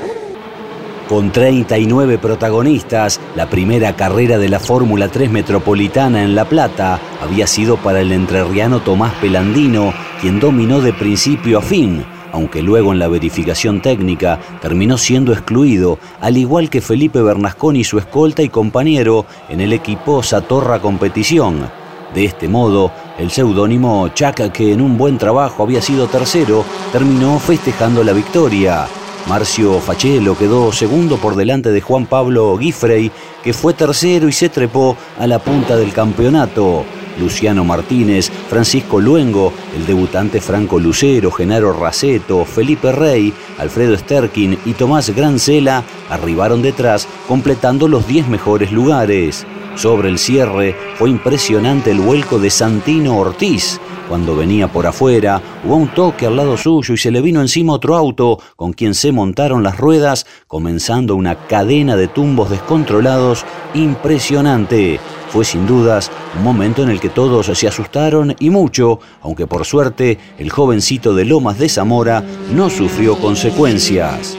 [1.09, 7.47] Con 39 protagonistas, la primera carrera de la Fórmula 3 Metropolitana en La Plata había
[7.47, 12.99] sido para el entrerriano Tomás Pelandino, quien dominó de principio a fin, aunque luego en
[12.99, 19.25] la verificación técnica terminó siendo excluido, al igual que Felipe Bernasconi, su escolta y compañero
[19.49, 21.71] en el equipo Satorra Competición.
[22.15, 27.39] De este modo, el seudónimo Chuck, que en un buen trabajo había sido tercero, terminó
[27.39, 28.87] festejando la victoria.
[29.29, 33.13] Marcio Fachelo quedó segundo por delante de Juan Pablo Guifrey,
[33.45, 36.87] que fue tercero y se trepó a la punta del campeonato.
[37.21, 44.73] Luciano Martínez, Francisco Luengo, el debutante Franco Lucero, Genaro Raceto, Felipe Rey, Alfredo Sterkin y
[44.73, 49.47] Tomás Grancela arribaron detrás, completando los 10 mejores lugares.
[49.75, 55.77] Sobre el cierre fue impresionante el vuelco de Santino Ortiz, cuando venía por afuera, hubo
[55.77, 59.13] un toque al lado suyo y se le vino encima otro auto con quien se
[59.13, 63.45] montaron las ruedas, comenzando una cadena de tumbos descontrolados
[63.75, 64.99] impresionante.
[65.31, 69.67] Fue sin dudas un momento en el que todos se asustaron y mucho, aunque por
[69.67, 74.37] suerte el jovencito de Lomas de Zamora no sufrió consecuencias.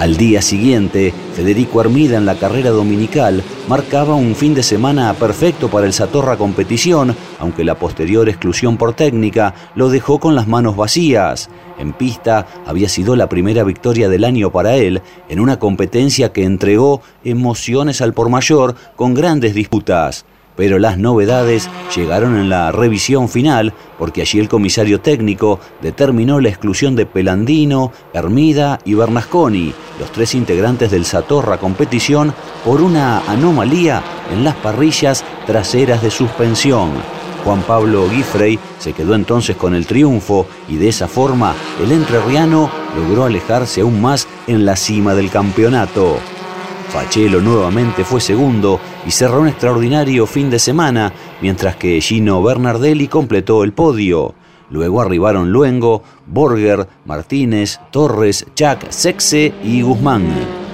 [0.00, 5.68] Al día siguiente, Federico Armida en la carrera dominical marcaba un fin de semana perfecto
[5.68, 10.74] para el Satorra competición, aunque la posterior exclusión por técnica lo dejó con las manos
[10.74, 11.50] vacías.
[11.78, 16.44] En pista había sido la primera victoria del año para él en una competencia que
[16.44, 20.24] entregó emociones al por mayor con grandes disputas
[20.60, 26.50] pero las novedades llegaron en la revisión final, porque allí el comisario técnico determinó la
[26.50, 34.02] exclusión de Pelandino, Hermida y Bernasconi, los tres integrantes del Satorra competición, por una anomalía
[34.30, 36.90] en las parrillas traseras de suspensión.
[37.42, 42.70] Juan Pablo Guifrey se quedó entonces con el triunfo y de esa forma el entrerriano
[42.94, 46.18] logró alejarse aún más en la cima del campeonato.
[46.90, 53.06] Fachelo nuevamente fue segundo y cerró un extraordinario fin de semana, mientras que Gino Bernardelli
[53.06, 54.34] completó el podio.
[54.70, 60.69] Luego arribaron Luengo, Borger, Martínez, Torres, Chac, Sexe y Guzmán.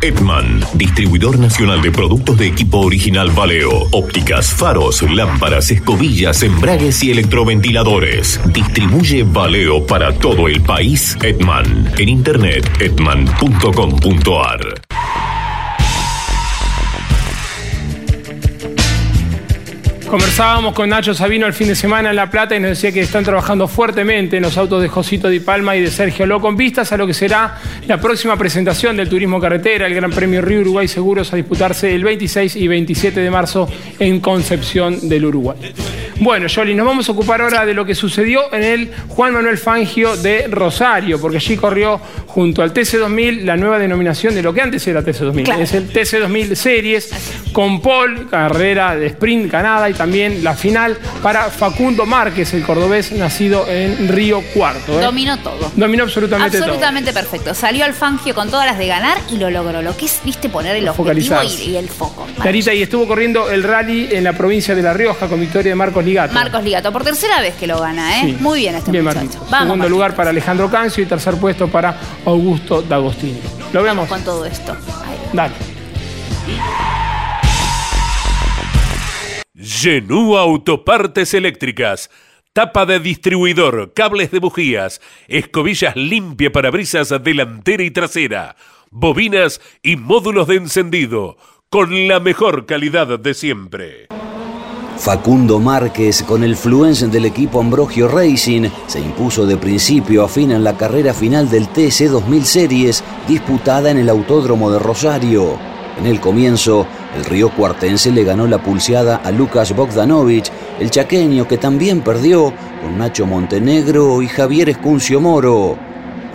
[0.00, 7.10] Edman, distribuidor nacional de productos de equipo original Valeo, ópticas, faros, lámparas, escobillas, embragues y
[7.10, 8.40] electroventiladores.
[8.46, 11.92] Distribuye Valeo para todo el país Edman.
[11.98, 14.58] En internet edman.com.ar.
[20.08, 23.00] Conversábamos con Nacho Sabino el fin de semana en La Plata y nos decía que
[23.00, 26.56] están trabajando fuertemente en los autos de Josito Di Palma y de Sergio Ló con
[26.56, 30.62] vistas a lo que será la próxima presentación del turismo carretera, el Gran Premio Río
[30.62, 35.58] Uruguay Seguros a disputarse el 26 y 27 de marzo en Concepción del Uruguay.
[36.20, 39.56] Bueno, Yoli, nos vamos a ocupar ahora de lo que sucedió en el Juan Manuel
[39.56, 44.60] Fangio de Rosario, porque allí corrió junto al TC2000 la nueva denominación de lo que
[44.60, 45.60] antes era TC2000.
[45.60, 47.10] Es el TC2000 Series
[47.52, 53.12] con Paul, carrera de sprint ganada y también la final para Facundo Márquez, el cordobés
[53.12, 54.98] nacido en Río Cuarto.
[54.98, 55.04] ¿eh?
[55.04, 55.70] Dominó todo.
[55.74, 57.54] Dominó absolutamente, absolutamente perfecto.
[57.54, 59.82] Salió al Fangio con todas las de ganar y lo logró.
[59.82, 62.26] Lo que es, viste, poner el objetivo y, y, el foco.
[62.40, 65.76] Clarita, y estuvo corriendo el rally en la provincia de La Rioja con victoria de
[65.76, 66.32] Marcos Ligato.
[66.32, 68.36] Marcos Ligato, por tercera vez que lo gana, ¿eh?
[68.40, 69.44] Muy bien este bien, muchacho.
[69.50, 73.40] Vamos, Segundo lugar para Alejandro Cancio y tercer puesto para Augusto D'Agostini.
[73.72, 74.08] Lo vemos.
[74.08, 74.76] con todo esto.
[75.32, 75.52] Dale.
[79.60, 82.10] Genú Autopartes Eléctricas.
[82.52, 88.54] Tapa de distribuidor, cables de bujías, escobillas limpia para brisas delantera y trasera,
[88.92, 91.36] bobinas y módulos de encendido,
[91.70, 94.06] con la mejor calidad de siempre.
[94.96, 100.52] Facundo Márquez, con el Fluence del equipo Ambrogio Racing, se impuso de principio a fin
[100.52, 105.77] en la carrera final del TC 2000 Series, disputada en el Autódromo de Rosario.
[105.98, 106.86] En el comienzo,
[107.16, 112.52] el río cuartense le ganó la pulseada a Lucas Bogdanovich, el chaqueño que también perdió
[112.80, 115.76] con Nacho Montenegro y Javier Escuncio Moro.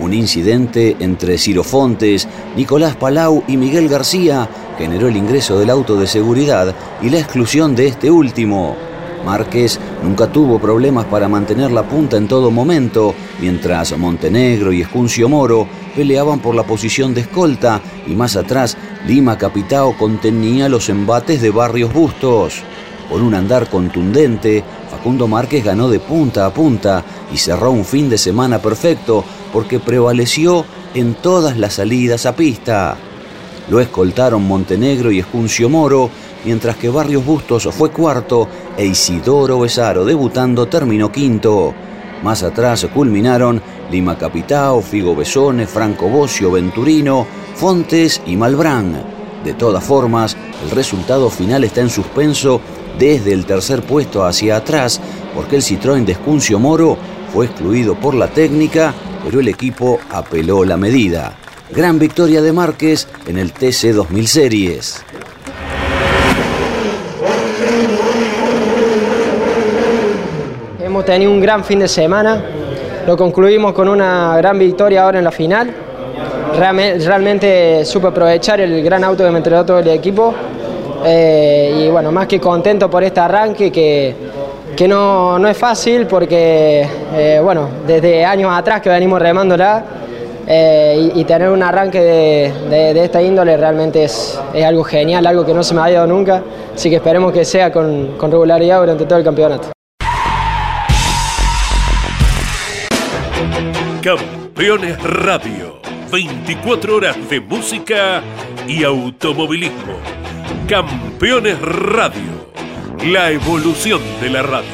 [0.00, 4.46] Un incidente entre Ciro Fontes, Nicolás Palau y Miguel García
[4.76, 8.76] generó el ingreso del auto de seguridad y la exclusión de este último.
[9.24, 15.28] Márquez nunca tuvo problemas para mantener la punta en todo momento, mientras Montenegro y Escuncio
[15.28, 18.76] Moro peleaban por la posición de escolta y más atrás
[19.06, 22.62] Lima Capitao contenía los embates de Barrios Bustos.
[23.08, 28.08] Con un andar contundente, Facundo Márquez ganó de punta a punta y cerró un fin
[28.08, 30.64] de semana perfecto porque prevaleció
[30.94, 32.96] en todas las salidas a pista.
[33.68, 36.10] Lo escoltaron Montenegro y Escuncio Moro,
[36.44, 41.74] mientras que Barrios Bustos fue cuarto e Isidoro Besaro, debutando, terminó quinto.
[42.24, 43.60] Más atrás culminaron
[43.90, 49.04] Lima Capitao, Figo Besone, Franco Bocio, Venturino, Fontes y Malbrán.
[49.44, 52.62] De todas formas, el resultado final está en suspenso
[52.98, 55.02] desde el tercer puesto hacia atrás,
[55.34, 56.96] porque el Citroën de Moro
[57.30, 61.36] fue excluido por la técnica, pero el equipo apeló la medida.
[61.76, 65.04] Gran victoria de Márquez en el TC 2000 Series.
[71.06, 72.42] Hemos un gran fin de semana,
[73.06, 75.70] lo concluimos con una gran victoria ahora en la final.
[76.56, 80.34] Realmente, supe aprovechar el gran auto que me entregó todo el equipo
[81.04, 84.14] eh, y bueno, más que contento por este arranque que,
[84.74, 89.84] que no, no es fácil porque eh, bueno, desde años atrás que venimos remándola
[90.46, 95.44] eh, y, tener un arranque de, de, esta índole realmente es, es, algo genial, algo
[95.44, 96.42] que no se me ha dado nunca,
[96.74, 99.73] así que esperemos que sea con regularidad durante todo el campeonato.
[104.04, 105.80] Campeones Radio,
[106.12, 108.22] 24 horas de música
[108.68, 109.98] y automovilismo.
[110.68, 112.52] Campeones Radio,
[113.06, 114.68] la evolución de la radio.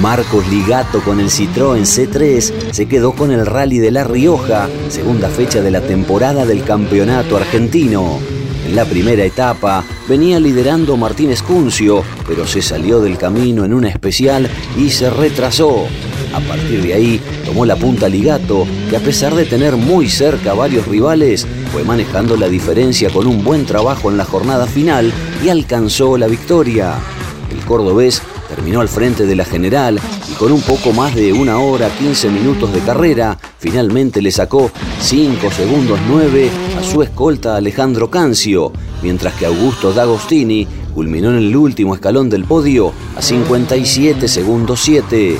[0.00, 5.28] Marcos Ligato con el Citroën C3 se quedó con el Rally de La Rioja, segunda
[5.28, 8.20] fecha de la temporada del campeonato argentino.
[8.68, 13.88] En la primera etapa venía liderando Martínez Cuncio, pero se salió del camino en una
[13.88, 15.88] especial y se retrasó.
[16.34, 20.54] A partir de ahí tomó la punta Ligato, que a pesar de tener muy cerca
[20.54, 25.12] varios rivales, fue manejando la diferencia con un buen trabajo en la jornada final
[25.44, 26.94] y alcanzó la victoria.
[27.50, 28.22] El cordobés
[28.54, 32.30] terminó al frente de la general y con un poco más de una hora 15
[32.30, 34.70] minutos de carrera, finalmente le sacó
[35.00, 38.72] 5 segundos 9 a su escolta Alejandro Cancio,
[39.02, 45.38] mientras que Augusto D'Agostini culminó en el último escalón del podio a 57 segundos 7.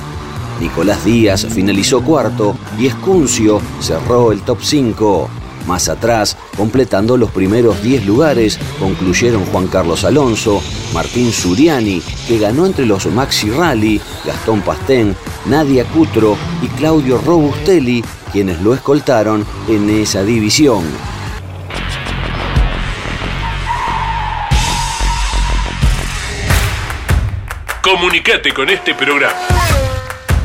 [0.62, 5.28] Nicolás Díaz finalizó cuarto y Escuncio cerró el top 5.
[5.66, 10.62] Más atrás, completando los primeros 10 lugares, concluyeron Juan Carlos Alonso,
[10.94, 18.04] Martín Suriani, que ganó entre los Maxi Rally, Gastón Pastén, Nadia Cutro y Claudio Robustelli,
[18.30, 20.84] quienes lo escoltaron en esa división.
[27.82, 29.81] Comunicate con este programa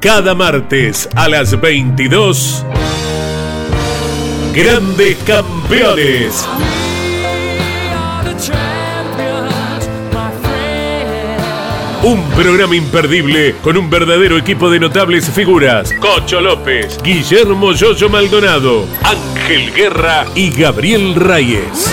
[0.00, 2.64] Cada martes a las 22
[4.54, 6.48] Grandes Campeones.
[12.02, 15.92] Un programa imperdible con un verdadero equipo de notables figuras.
[16.00, 21.92] Cocho López, Guillermo Yoyo Maldonado, Ángel Guerra y Gabriel Reyes.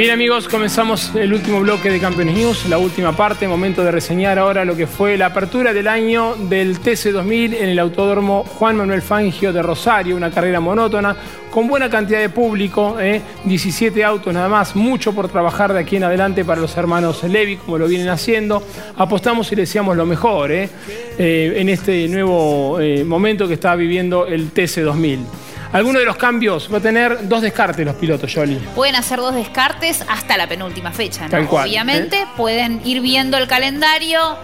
[0.00, 4.38] Bien amigos, comenzamos el último bloque de Campeones News, la última parte, momento de reseñar
[4.38, 9.02] ahora lo que fue la apertura del año del TC2000 en el Autódromo Juan Manuel
[9.02, 11.14] Fangio de Rosario, una carrera monótona
[11.50, 12.96] con buena cantidad de público,
[13.44, 14.02] 17 ¿eh?
[14.02, 17.76] autos nada más, mucho por trabajar de aquí en adelante para los hermanos Levi, como
[17.76, 18.62] lo vienen haciendo.
[18.96, 20.70] Apostamos y deseamos lo mejor ¿eh?
[21.18, 25.49] Eh, en este nuevo momento que está viviendo el TC2000.
[25.72, 28.56] Alguno de los cambios va a tener dos descartes los pilotos, Jolly.
[28.74, 31.30] Pueden hacer dos descartes hasta la penúltima fecha, ¿no?
[31.30, 32.26] Tal cual, Obviamente, ¿eh?
[32.36, 34.36] pueden ir viendo el calendario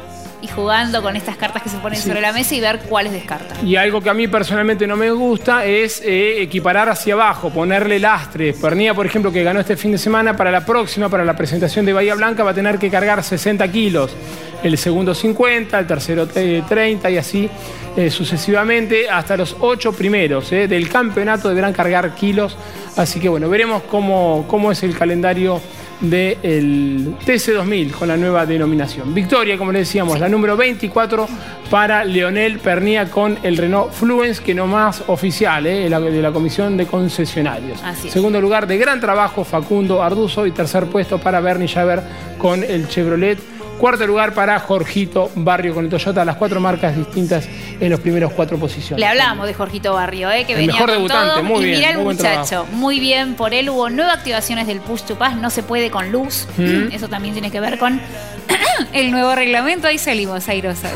[0.47, 2.09] y jugando con estas cartas que se ponen Sí.
[2.09, 3.67] sobre la mesa y ver cuáles descartan.
[3.67, 7.99] Y algo que a mí personalmente no me gusta es eh, equiparar hacia abajo, ponerle
[7.99, 8.57] lastres.
[8.57, 11.85] Pernilla, por ejemplo, que ganó este fin de semana, para la próxima, para la presentación
[11.85, 14.15] de Bahía Blanca, va a tener que cargar 60 kilos.
[14.63, 17.49] El segundo 50, el tercero eh, 30 y así
[17.97, 22.57] eh, sucesivamente hasta los ocho primeros eh, del campeonato deberán cargar kilos.
[22.97, 25.61] Así que bueno, veremos cómo, cómo es el calendario
[26.01, 29.15] del TC2000 con la nueva denominación.
[29.15, 31.27] Victoria, como le decíamos, la número 24
[31.71, 35.81] para Leonel Pernía con el Renault Fluence, que no más oficial, ¿eh?
[35.81, 37.83] de la, de la Comisión de Concesionarios.
[38.09, 40.47] Segundo lugar, de gran trabajo, Facundo Arduzo.
[40.47, 42.03] Y tercer puesto para Bernie Javer
[42.39, 43.56] con el Chevrolet.
[43.79, 47.47] Cuarto lugar para Jorgito Barrio con el Toyota, las cuatro marcas distintas
[47.79, 48.99] en los primeros cuatro posiciones.
[48.99, 50.45] Le hablábamos de Jorgito Barrio, ¿eh?
[50.47, 51.43] que El venía mejor con debutante, todo.
[51.43, 53.69] muy y bien, mirá el muy muchacho, muy bien por él.
[53.69, 56.49] Hubo nueve activaciones del Push to Pass, no se puede con luz.
[56.57, 56.93] Mm.
[56.93, 58.01] Eso también tiene que ver con
[58.95, 59.89] el nuevo reglamento.
[59.89, 60.95] Ahí salimos airosas.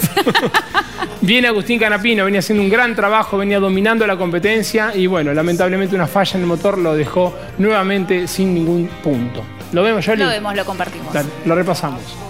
[1.20, 5.94] Viene Agustín Canapino, venía haciendo un gran trabajo, venía dominando la competencia y bueno, lamentablemente
[5.94, 9.44] una falla en el motor lo dejó nuevamente sin ningún punto.
[9.72, 10.22] ¿Lo vemos, Yoli?
[10.22, 11.12] lo vemos, lo compartimos.
[11.12, 12.29] Dale, lo repasamos.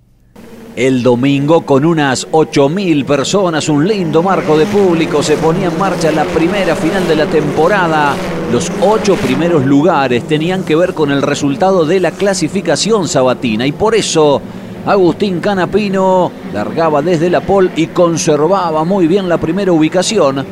[0.75, 6.13] El domingo, con unas 8.000 personas, un lindo marco de público, se ponía en marcha
[6.13, 8.15] la primera final de la temporada.
[8.53, 13.73] Los ocho primeros lugares tenían que ver con el resultado de la clasificación sabatina y
[13.73, 14.41] por eso
[14.85, 20.45] Agustín Canapino largaba desde la pole y conservaba muy bien la primera ubicación.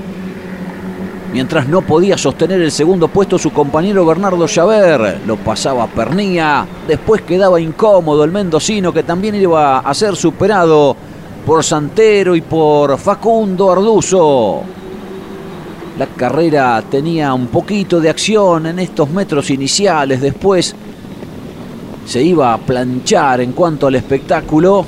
[1.32, 7.22] Mientras no podía sostener el segundo puesto su compañero Bernardo Chaver, lo pasaba Pernía, después
[7.22, 10.96] quedaba incómodo el mendocino que también iba a ser superado
[11.46, 14.62] por Santero y por Facundo Arduzo.
[16.00, 20.76] La carrera tenía un poquito de acción en estos metros iniciales, después
[22.06, 24.84] se iba a planchar en cuanto al espectáculo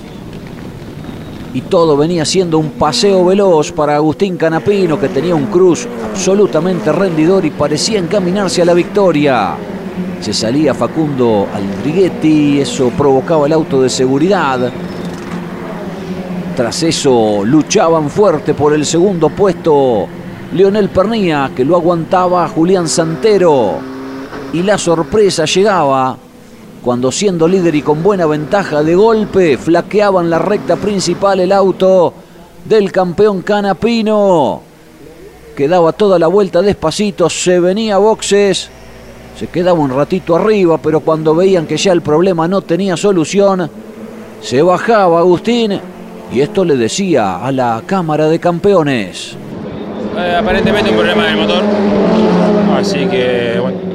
[1.54, 6.92] y todo venía siendo un paseo veloz para Agustín Canapino que tenía un cruz absolutamente
[6.92, 9.56] rendidor y parecía encaminarse a la victoria.
[10.22, 14.72] Se salía Facundo Aldriguetti, eso provocaba el auto de seguridad.
[16.56, 20.08] Tras eso luchaban fuerte por el segundo puesto
[20.54, 23.80] Leonel Pernía, que lo aguantaba Julián Santero.
[24.54, 26.18] Y la sorpresa llegaba
[26.84, 32.14] cuando siendo líder y con buena ventaja de golpe, flaqueaban la recta principal el auto
[32.66, 34.62] del campeón Canapino.
[35.56, 38.70] Quedaba toda la vuelta despacito, se venía a boxes,
[39.38, 43.70] se quedaba un ratito arriba, pero cuando veían que ya el problema no tenía solución,
[44.42, 45.80] se bajaba Agustín
[46.34, 49.36] y esto le decía a la Cámara de Campeones.
[50.18, 51.64] Eh, aparentemente un problema del motor.
[52.76, 53.91] Así que, bueno,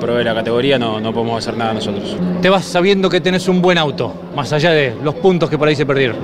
[0.00, 2.16] lo la categoría, no, no podemos hacer nada nosotros.
[2.42, 5.68] Te vas sabiendo que tenés un buen auto, más allá de los puntos que por
[5.68, 6.16] ahí se perdieron.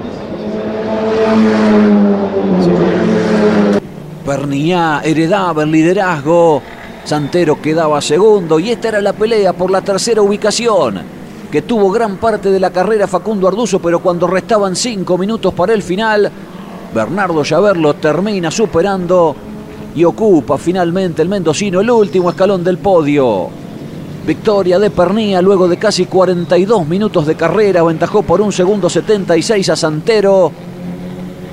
[4.25, 6.63] Perniá heredaba el liderazgo,
[7.05, 11.01] Santero quedaba segundo y esta era la pelea por la tercera ubicación,
[11.51, 15.75] que tuvo gran parte de la carrera Facundo Arduzo, pero cuando restaban cinco minutos para
[15.75, 16.31] el final,
[16.95, 19.35] Bernardo Llaver lo termina superando
[19.95, 23.62] y ocupa finalmente el mendocino el último escalón del podio.
[24.27, 29.69] Victoria de Pernía luego de casi 42 minutos de carrera, aventajó por un segundo 76
[29.69, 30.53] a Santero.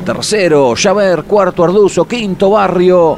[0.05, 3.17] Tercero, Javer, cuarto Arduzo, quinto Barrio.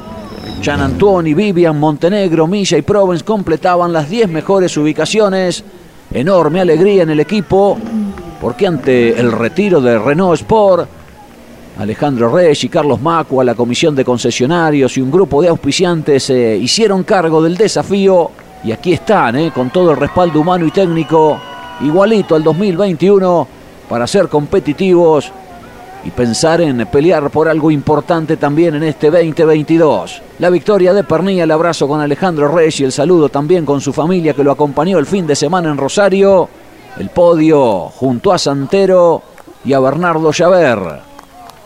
[0.61, 5.63] Gian Antuoni, Vivian, Montenegro, Milla y Provence completaban las 10 mejores ubicaciones.
[6.13, 7.77] Enorme alegría en el equipo,
[8.39, 10.87] porque ante el retiro de Renault Sport,
[11.77, 16.57] Alejandro Reyes y Carlos Macua, la comisión de concesionarios y un grupo de auspiciantes se
[16.57, 18.31] hicieron cargo del desafío
[18.63, 21.39] y aquí están, eh, con todo el respaldo humano y técnico,
[21.81, 23.47] igualito al 2021,
[23.89, 25.31] para ser competitivos
[26.03, 30.21] y pensar en pelear por algo importante también en este 2022.
[30.39, 33.93] La victoria de Pernilla, el abrazo con Alejandro Reyes y el saludo también con su
[33.93, 36.49] familia que lo acompañó el fin de semana en Rosario.
[36.97, 39.21] El podio junto a Santero
[39.63, 41.10] y a Bernardo Llaver.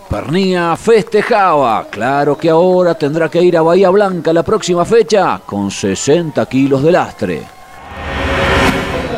[0.10, 1.88] Pernía festejaba.
[1.90, 6.84] Claro que ahora tendrá que ir a Bahía Blanca la próxima fecha con 60 kilos
[6.84, 7.42] de lastre.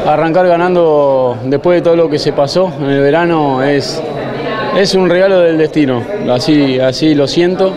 [0.06, 4.02] Arrancar ganando después de todo lo que se pasó en el verano es,
[4.78, 7.74] es un regalo del destino, así, así lo siento.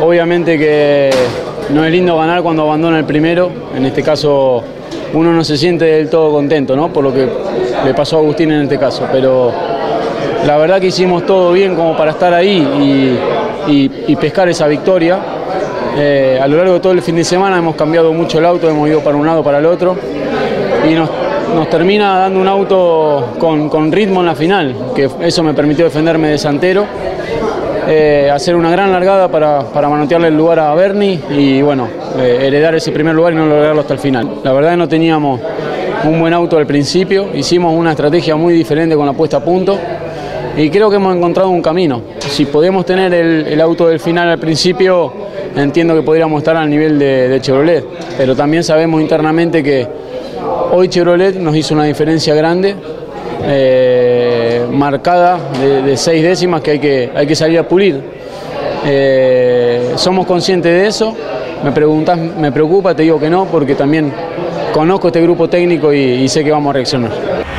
[0.00, 1.10] Obviamente que
[1.70, 4.62] no es lindo ganar cuando abandona el primero, en este caso
[5.14, 6.92] uno no se siente del todo contento ¿no?
[6.92, 7.28] por lo que
[7.84, 9.52] le pasó a Agustín en este caso, pero
[10.46, 13.18] la verdad que hicimos todo bien como para estar ahí
[13.66, 15.18] y, pescar esa victoria.
[15.96, 18.68] Eh, a lo largo de todo el fin de semana hemos cambiado mucho el auto,
[18.68, 19.96] hemos ido para un lado, para el otro
[20.90, 21.08] y nos,
[21.70, 26.38] termina dando un auto con, ritmo en la final, que eso me permitió defenderme de
[26.38, 26.84] Santero,
[27.86, 31.88] eh, hacer una gran largada para, para manotearle el lugar a Bernie y bueno,
[32.18, 34.40] eh, heredar ese primer lugar y no lograrlo hasta el final.
[34.42, 35.40] La verdad que no teníamos
[36.04, 39.78] un buen auto al principio, hicimos una estrategia muy diferente con la puesta a punto
[40.56, 42.02] y creo que hemos encontrado un camino.
[42.18, 45.12] Si podemos tener el, auto del final al principio,
[45.56, 47.84] entiendo que podríamos estar al nivel de, Chevrolet,
[48.16, 49.86] pero también sabemos internamente que
[50.72, 52.76] hoy Chevrolet nos hizo una diferencia grande,
[53.46, 58.00] eh, marcada de, de seis décimas que hay, que hay que salir a pulir.
[58.86, 61.16] Eh, somos conscientes de eso,
[61.64, 64.12] me preguntas, me preocupa, te digo que no, porque también
[64.72, 67.53] conozco este grupo técnico y sé que vamos a reaccionar.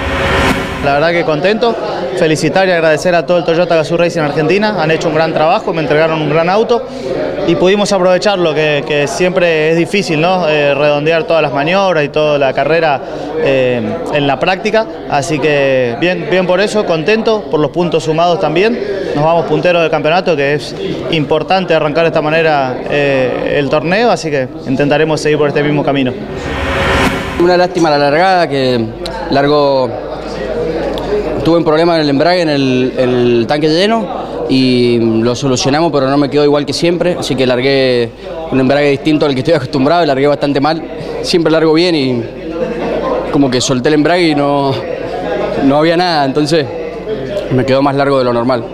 [0.86, 1.76] La verdad que contento,
[2.16, 5.74] felicitar y agradecer a todo el Toyota Gazoo Racing Argentina, han hecho un gran trabajo,
[5.74, 6.84] me entregaron un gran auto
[7.48, 10.48] y pudimos aprovecharlo, que, que siempre es difícil, ¿no?
[10.48, 13.02] Eh, redondear todas las maniobras y toda la carrera
[13.40, 13.82] eh,
[14.14, 18.80] en la práctica, así que bien, bien por eso, contento por los puntos sumados también,
[19.16, 20.76] nos vamos punteros del campeonato, que es
[21.10, 25.84] importante arrancar de esta manera eh, el torneo, así que intentaremos seguir por este mismo
[25.84, 26.14] camino.
[27.42, 28.86] Una lástima la largada que
[29.32, 30.15] largó
[31.46, 34.06] tuve un problema en el embrague, en el, tanque lleno
[34.50, 38.10] y lo solucionamos, pero no me quedó igual que siempre, así que largué
[38.52, 40.84] un embrague distinto al que estoy acostumbrado, largué bastante mal.
[41.22, 42.24] Siempre largo bien y
[43.32, 44.74] como que solté el embrague y no,
[45.64, 46.66] no había nada, entonces
[47.52, 48.66] me quedó más largo de lo normal.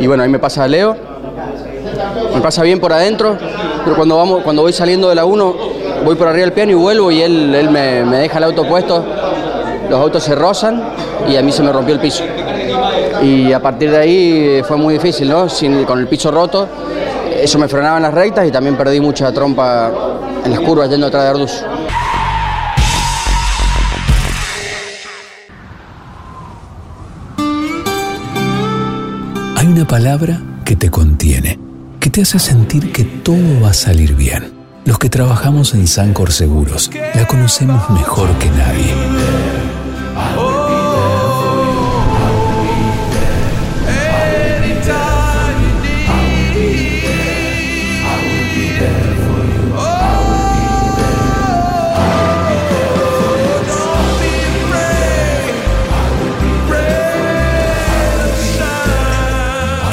[0.00, 0.96] Y bueno, ahí me pasa a Leo,
[2.32, 3.36] me pasa bien por adentro,
[3.82, 5.56] pero cuando, vamos, cuando voy saliendo de la 1,
[6.04, 8.68] voy por arriba del piano y vuelvo y él, él me, me deja el auto
[8.68, 9.04] puesto,
[9.90, 10.80] los autos se rozan
[11.26, 12.24] y a mí se me rompió el piso.
[13.22, 15.48] Y a partir de ahí fue muy difícil, ¿no?
[15.48, 16.68] Sin, con el piso roto,
[17.40, 19.90] eso me frenaba en las rectas y también perdí mucha trompa
[20.44, 21.64] en las curvas yendo detrás de Arduz.
[29.56, 31.58] Hay una palabra que te contiene,
[31.98, 34.52] que te hace sentir que todo va a salir bien.
[34.84, 38.94] Los que trabajamos en Sancor Seguros la conocemos mejor que nadie.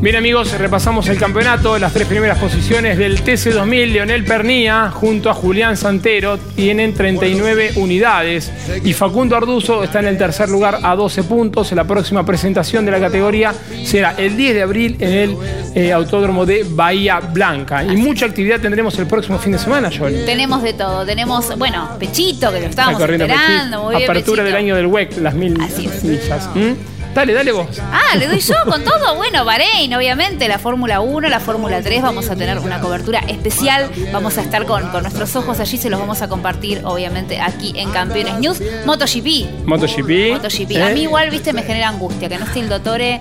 [0.00, 5.34] Bien amigos, repasamos el campeonato, las tres primeras posiciones del TC2000, Leonel Pernía junto a
[5.34, 8.52] Julián Santero tienen 39 unidades
[8.84, 11.72] y Facundo Arduzo está en el tercer lugar a 12 puntos.
[11.72, 13.52] La próxima presentación de la categoría
[13.84, 15.36] será el 10 de abril en el
[15.74, 17.82] eh, Autódromo de Bahía Blanca.
[17.82, 20.24] Y mucha actividad tendremos el próximo fin de semana, Jolie.
[20.24, 21.04] Tenemos de todo.
[21.04, 23.82] Tenemos, bueno, Pechito, que lo estábamos esperando.
[23.82, 24.44] Muy bien, Apertura Pechito.
[24.44, 26.48] del año del WEC, las mil millas.
[26.54, 26.97] ¿Mm?
[27.14, 27.66] Dale, dale vos.
[27.92, 29.16] Ah, le doy yo con todo.
[29.16, 33.90] Bueno, Bahrein, obviamente, la Fórmula 1, la Fórmula 3, vamos a tener una cobertura especial.
[34.12, 37.72] Vamos a estar con, con nuestros ojos allí, se los vamos a compartir, obviamente, aquí
[37.76, 38.62] en Campeones News.
[38.86, 39.66] MotoGP.
[39.66, 40.32] MotoGP.
[40.32, 40.70] MotoGP.
[40.72, 40.82] ¿eh?
[40.82, 43.20] A mí igual, viste, me genera angustia, que no esté el Dottore.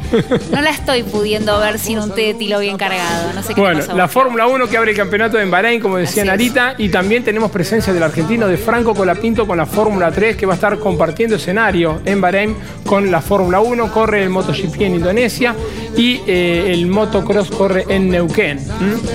[0.51, 3.33] No la estoy pudiendo ver sin un tétilo bien cargado.
[3.33, 3.93] No sé qué Bueno, pasa.
[3.93, 7.49] la Fórmula 1 que abre el campeonato en Bahrein, como decía Narita, y también tenemos
[7.51, 11.35] presencia del argentino de Franco Colapinto con la Fórmula 3, que va a estar compartiendo
[11.35, 13.76] escenario en Bahrein con la Fórmula 1.
[13.91, 15.55] Corre el MotoGP en Indonesia
[15.95, 18.59] y eh, el motocross corre en Neuquén.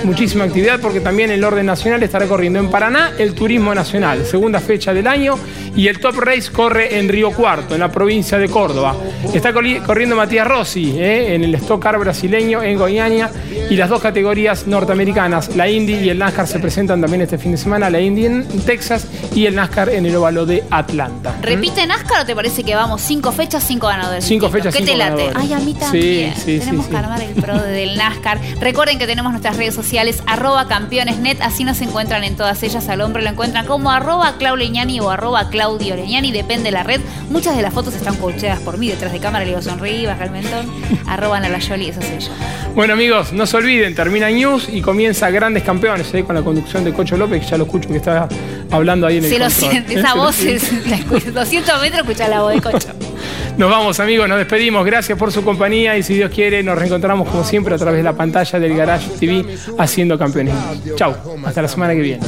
[0.03, 4.59] Muchísima actividad porque también el orden nacional estará corriendo en Paraná el Turismo Nacional, segunda
[4.59, 5.37] fecha del año,
[5.75, 8.95] y el Top Race corre en Río Cuarto, en la provincia de Córdoba.
[9.33, 13.29] Está corri- corriendo Matías Rossi eh, en el Stock Car brasileño en Goiânia
[13.69, 17.51] y las dos categorías norteamericanas, la Indy y el NASCAR, se presentan también este fin
[17.51, 21.35] de semana, la Indy en Texas y el NASCAR en el óvalo de Atlanta.
[21.41, 24.23] ¿Repite NASCAR o te parece que vamos cinco fechas, cinco ganadores?
[24.25, 24.73] Cinco distintos?
[24.73, 25.25] fechas, ¿Qué cinco te late?
[25.27, 25.49] ganadores.
[25.51, 26.33] Ay, a mí también.
[26.35, 28.39] Sí, sí, Tenemos sí, que armar el pro del NASCAR.
[28.59, 32.87] Recuerden que tenemos nuestras redes sociales, arroba campeonesnet, así nos encuentran en todas ellas.
[32.89, 36.83] Al hombre lo encuentran como arroba Clau Leñani o arroba Claudio Leñani, depende de la
[36.83, 36.99] red.
[37.29, 40.25] Muchas de las fotos están coacheadas por mí, detrás de cámara le digo sonríe, baja
[40.25, 40.67] el mentón,
[41.07, 42.31] arroba a la Yoli, eso soy yo.
[42.75, 46.83] Bueno amigos, no se olviden, termina News y comienza Grandes Campeones eh, con la conducción
[46.83, 48.27] de Cocho López, que ya lo escucho que está
[48.71, 52.01] hablando ahí en el Se lo siente, Eh, esa voz es, la escu- 200 metros
[52.01, 52.89] escucha la voz de Cocho.
[53.57, 54.83] Nos vamos, amigos, nos despedimos.
[54.83, 58.03] Gracias por su compañía y si Dios quiere, nos reencontramos como siempre a través de
[58.03, 59.45] la pantalla del Garage TV
[59.77, 60.55] haciendo campeones.
[60.95, 61.13] Chau,
[61.45, 62.23] hasta la semana que viene.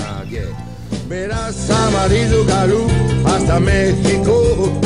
[1.08, 2.88] Verás amarillo galú
[3.26, 4.82] hasta México.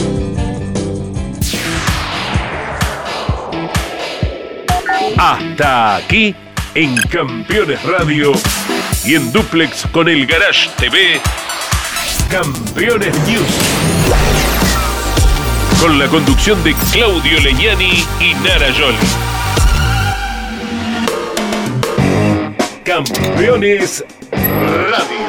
[5.17, 6.35] Hasta aquí
[6.75, 8.33] en Campeones Radio
[9.05, 11.21] y en Duplex con el Garage TV.
[12.29, 13.47] Campeones News.
[15.81, 18.97] Con la conducción de Claudio Leñani y Nara Yoli.
[22.83, 25.28] Campeones Radio.